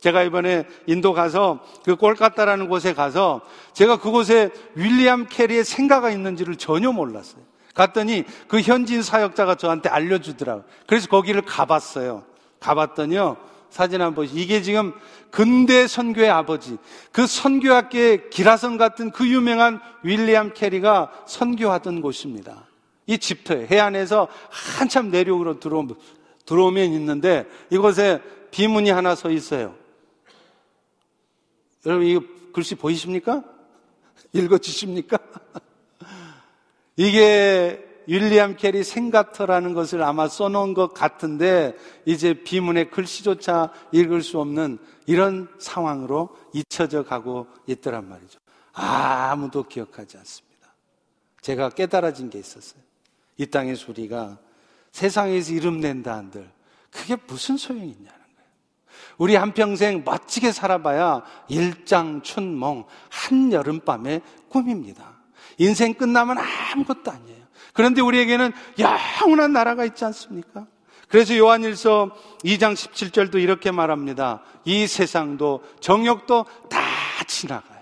제가 0.00 0.22
이번에 0.22 0.64
인도 0.86 1.12
가서 1.12 1.60
그 1.84 1.96
꼴까따라는 1.96 2.68
곳에 2.68 2.94
가서 2.94 3.42
제가 3.74 3.98
그곳에 3.98 4.50
윌리엄 4.74 5.26
캐리의 5.26 5.64
생가가 5.64 6.10
있는지를 6.10 6.56
전혀 6.56 6.90
몰랐어요. 6.90 7.42
갔더니 7.74 8.24
그 8.48 8.60
현지인 8.60 9.02
사역자가 9.02 9.56
저한테 9.56 9.88
알려주더라고요. 9.88 10.64
그래서 10.86 11.08
거기를 11.08 11.42
가봤어요. 11.42 12.24
가봤더니요. 12.60 13.36
사진 13.70 14.00
한번 14.00 14.26
보시 14.26 14.34
이게 14.34 14.62
지금 14.62 14.92
근대 15.30 15.86
선교의 15.86 16.28
아버지, 16.28 16.76
그 17.12 17.26
선교학계 17.26 18.28
기라성 18.30 18.76
같은 18.76 19.10
그 19.10 19.28
유명한 19.28 19.80
윌리엄 20.02 20.52
캐리가 20.52 21.24
선교하던 21.26 22.00
곳입니다. 22.00 22.66
이 23.06 23.18
집터에 23.18 23.66
해안에서 23.66 24.28
한참 24.50 25.10
내륙으로 25.10 25.60
들어오면, 25.60 25.96
들어오면 26.46 26.92
있는데 26.92 27.46
이곳에 27.70 28.20
비문이 28.50 28.90
하나 28.90 29.14
서 29.14 29.30
있어요. 29.30 29.74
여러분 31.86 32.06
이 32.06 32.20
글씨 32.52 32.74
보이십니까? 32.74 33.42
읽어주십니까? 34.32 35.18
이게 36.96 37.89
윌리엄 38.10 38.56
캐리 38.56 38.82
생가터라는 38.82 39.72
것을 39.72 40.02
아마 40.02 40.26
써놓은 40.26 40.74
것 40.74 40.92
같은데 40.92 41.76
이제 42.04 42.34
비문의 42.34 42.90
글씨조차 42.90 43.72
읽을 43.92 44.24
수 44.24 44.40
없는 44.40 44.78
이런 45.06 45.48
상황으로 45.60 46.36
잊혀져 46.52 47.04
가고 47.04 47.46
있더란 47.68 48.08
말이죠. 48.08 48.40
아무도 48.72 49.62
기억하지 49.62 50.18
않습니다. 50.18 50.74
제가 51.40 51.70
깨달아진 51.70 52.30
게 52.30 52.40
있었어요. 52.40 52.82
이 53.36 53.46
땅의 53.46 53.76
소리가 53.76 54.38
세상에서 54.90 55.52
이름 55.52 55.78
낸다 55.78 56.12
한들 56.12 56.50
그게 56.90 57.16
무슨 57.28 57.56
소용이 57.56 57.90
있냐는 57.90 58.10
거예요. 58.10 58.50
우리 59.18 59.36
한평생 59.36 60.02
멋지게 60.04 60.50
살아봐야 60.50 61.22
일장춘몽 61.46 62.86
한여름밤의 63.08 64.22
꿈입니다. 64.48 65.20
인생 65.58 65.94
끝나면 65.94 66.38
아무것도 66.38 67.12
아니에요. 67.12 67.39
그런데 67.80 68.02
우리에게는 68.02 68.52
영원한 68.78 69.54
나라가 69.54 69.86
있지 69.86 70.04
않습니까? 70.04 70.66
그래서 71.08 71.34
요한일서 71.34 72.10
2장 72.44 72.74
17절도 72.74 73.42
이렇게 73.42 73.70
말합니다. 73.70 74.42
이 74.66 74.86
세상도 74.86 75.64
정욕도 75.80 76.44
다 76.68 76.78
지나가요. 77.26 77.80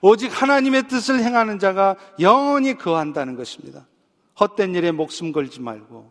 오직 0.00 0.42
하나님의 0.42 0.88
뜻을 0.88 1.20
행하는 1.20 1.60
자가 1.60 1.94
영원히 2.18 2.76
거한다는 2.76 3.36
것입니다. 3.36 3.86
헛된 4.40 4.74
일에 4.74 4.90
목숨 4.90 5.30
걸지 5.30 5.60
말고 5.60 6.10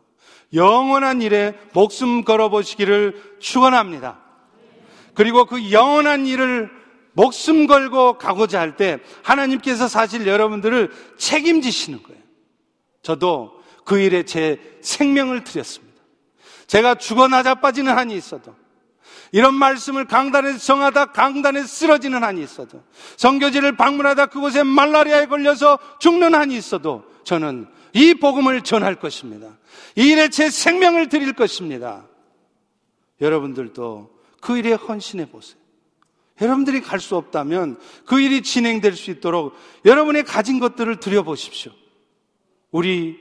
영원한 0.53 1.21
일에 1.21 1.59
목숨 1.73 2.23
걸어 2.23 2.47
보시기를 2.47 3.37
축원합니다. 3.39 4.17
그리고 5.13 5.43
그 5.45 5.73
영원한 5.73 6.25
일을 6.25 6.71
목숨 7.11 7.67
걸고 7.67 8.17
가고자 8.17 8.61
할 8.61 8.77
때 8.77 8.99
하나님께서 9.23 9.89
사실 9.89 10.25
여러분들을 10.25 10.89
책임지시는 11.17 12.01
거예요. 12.01 12.28
저도 13.01 13.61
그 13.85 13.99
일에 13.99 14.23
제 14.23 14.59
생명을 14.81 15.43
드렸습니다. 15.43 15.99
제가 16.67 16.95
죽어 16.95 17.27
나자 17.27 17.55
빠지는 17.55 17.97
한이 17.97 18.15
있어도 18.15 18.55
이런 19.31 19.55
말씀을 19.55 20.05
강단에서 20.05 20.59
정하다 20.59 21.11
강단에 21.13 21.63
쓰러지는 21.63 22.23
한이 22.23 22.43
있어도 22.43 22.83
성교지를 23.17 23.75
방문하다 23.75 24.27
그곳에 24.27 24.63
말라리아에 24.63 25.27
걸려서 25.27 25.79
죽는 25.99 26.35
한이 26.35 26.55
있어도 26.57 27.03
저는 27.23 27.67
이 27.93 28.13
복음을 28.15 28.61
전할 28.61 28.95
것입니다. 28.95 29.57
이 29.95 30.09
일에 30.09 30.29
제 30.29 30.49
생명을 30.49 31.09
드릴 31.09 31.33
것입니다. 31.33 32.05
여러분들도 33.21 34.11
그 34.41 34.57
일에 34.57 34.73
헌신해 34.73 35.29
보세요. 35.29 35.59
여러분들이 36.41 36.81
갈 36.81 36.99
수 36.99 37.15
없다면 37.17 37.77
그 38.05 38.19
일이 38.19 38.41
진행될 38.41 38.95
수 38.95 39.11
있도록 39.11 39.55
여러분의 39.85 40.23
가진 40.23 40.59
것들을 40.59 40.99
드려보십시오. 40.99 41.71
우리 42.71 43.17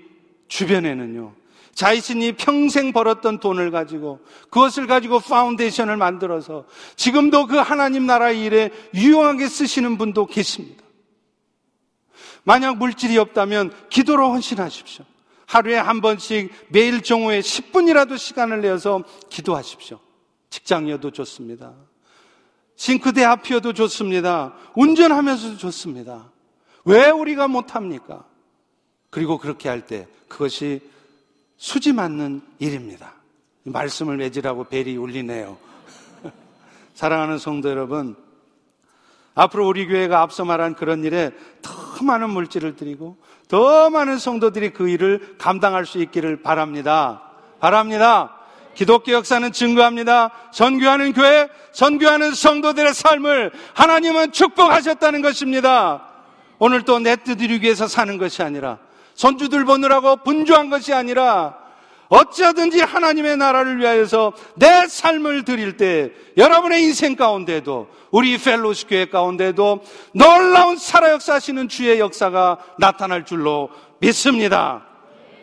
주변에는요, 0.48 1.34
자신이 1.74 2.32
평생 2.32 2.92
벌었던 2.92 3.38
돈을 3.38 3.70
가지고 3.70 4.18
그것을 4.50 4.86
가지고 4.86 5.20
foundation을 5.20 5.96
만들어서 5.96 6.64
지금도 6.96 7.46
그 7.46 7.56
하나님 7.56 8.04
나라 8.04 8.30
일에 8.30 8.70
유용하게 8.94 9.46
쓰시는 9.48 9.96
분도 9.96 10.26
계십니다. 10.26 10.82
만약 12.42 12.78
물질이 12.78 13.16
없다면 13.18 13.72
기도로 13.90 14.32
헌신하십시오. 14.32 15.04
하루에 15.46 15.76
한 15.76 16.00
번씩 16.00 16.50
매일 16.68 17.02
정오에 17.02 17.40
10분이라도 17.40 18.18
시간을 18.18 18.60
내어서 18.60 19.04
기도하십시오. 19.30 20.00
직장이어도 20.50 21.10
좋습니다. 21.10 21.74
싱크대 22.76 23.24
앞이어도 23.24 23.72
좋습니다. 23.72 24.54
운전하면서도 24.74 25.58
좋습니다. 25.58 26.32
왜 26.84 27.10
우리가 27.10 27.48
못합니까? 27.48 28.24
그리고 29.10 29.38
그렇게 29.38 29.68
할 29.68 29.86
때 29.86 30.06
그것이 30.28 30.80
수지 31.56 31.92
맞는 31.92 32.42
일입니다. 32.58 33.14
말씀을 33.64 34.16
맺으라고 34.16 34.64
벨이 34.64 34.96
울리네요. 34.96 35.58
사랑하는 36.94 37.38
성도 37.38 37.68
여러분, 37.68 38.16
앞으로 39.34 39.66
우리 39.66 39.86
교회가 39.86 40.20
앞서 40.20 40.44
말한 40.44 40.74
그런 40.74 41.04
일에 41.04 41.30
더 41.62 42.04
많은 42.04 42.30
물질을 42.30 42.76
드리고 42.76 43.16
더 43.48 43.90
많은 43.90 44.18
성도들이 44.18 44.70
그 44.70 44.88
일을 44.88 45.36
감당할 45.38 45.86
수 45.86 45.98
있기를 45.98 46.42
바랍니다. 46.42 47.22
바랍니다. 47.60 48.34
기독교 48.74 49.12
역사는 49.12 49.50
증거합니다. 49.50 50.30
선교하는 50.52 51.12
교회, 51.12 51.48
선교하는 51.72 52.32
성도들의 52.34 52.94
삶을 52.94 53.50
하나님은 53.74 54.30
축복하셨다는 54.32 55.22
것입니다. 55.22 56.06
오늘 56.60 56.82
또 56.82 56.98
내뜻 57.00 57.40
이루기 57.40 57.64
위해서 57.64 57.88
사는 57.88 58.18
것이 58.18 58.42
아니라 58.42 58.78
손주들 59.18 59.64
보느라고 59.64 60.18
분주한 60.18 60.70
것이 60.70 60.94
아니라 60.94 61.58
어찌하든지 62.08 62.80
하나님의 62.80 63.36
나라를 63.36 63.80
위하여서 63.80 64.32
내 64.54 64.86
삶을 64.86 65.44
드릴 65.44 65.76
때 65.76 66.12
여러분의 66.36 66.84
인생 66.84 67.16
가운데도 67.16 67.88
우리 68.12 68.38
펠로시 68.38 68.86
교회 68.86 69.06
가운데도 69.06 69.82
놀라운 70.14 70.76
살아 70.76 71.10
역사하시는 71.10 71.68
주의 71.68 71.98
역사가 71.98 72.58
나타날 72.78 73.26
줄로 73.26 73.70
믿습니다. 73.98 74.86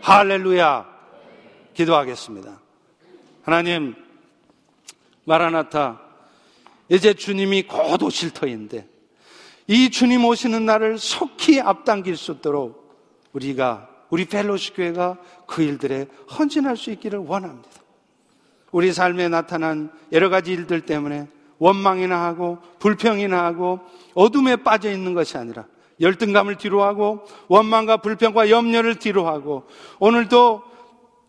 할렐루야. 0.01 0.85
기도하겠습니다. 1.73 2.57
하나님, 3.43 3.93
마라나타, 5.25 5.99
이제 6.87 7.13
주님이 7.13 7.63
곧 7.63 8.01
오실 8.01 8.31
터인데, 8.31 8.87
이 9.67 9.89
주님 9.89 10.23
오시는 10.23 10.65
날을 10.65 10.97
속히 10.97 11.59
앞당길 11.59 12.15
수 12.15 12.31
있도록 12.31 12.84
우리가, 13.35 13.87
우리 14.09 14.25
펠로시 14.25 14.73
교회가 14.73 15.17
그 15.45 15.61
일들에 15.61 16.07
헌신할 16.37 16.77
수 16.77 16.91
있기를 16.91 17.19
원합니다. 17.19 17.69
우리 18.71 18.91
삶에 18.93 19.29
나타난 19.29 19.91
여러 20.11 20.29
가지 20.29 20.51
일들 20.53 20.81
때문에 20.81 21.27
원망이나 21.57 22.23
하고 22.23 22.57
불평이나 22.79 23.43
하고 23.43 23.79
어둠에 24.13 24.57
빠져 24.57 24.91
있는 24.91 25.13
것이 25.13 25.37
아니라 25.37 25.65
열등감을 26.01 26.57
뒤로하고 26.57 27.25
원망과 27.47 27.97
불평과 27.97 28.49
염려를 28.49 28.99
뒤로하고 28.99 29.63
오늘도 29.99 30.63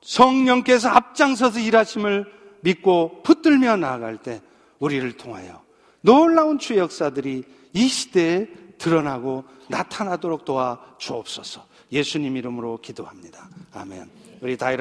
성령께서 0.02 0.88
앞장서서 0.88 1.60
일하심을 1.60 2.32
믿고 2.62 3.22
붙들며 3.22 3.76
나아갈 3.76 4.16
때 4.16 4.40
우리를 4.80 5.12
통하여 5.16 5.62
놀라운 6.00 6.58
주의 6.58 6.80
역사들이 6.80 7.44
이 7.72 7.88
시대에 7.88 8.48
드러나고 8.78 9.44
나타나도록 9.68 10.44
도와 10.44 10.80
주옵소서. 10.98 11.64
예수님 11.92 12.36
이름으로 12.36 12.78
기도합니다. 12.80 13.48
아멘. 13.72 14.10
우리 14.40 14.56
다 14.56 14.72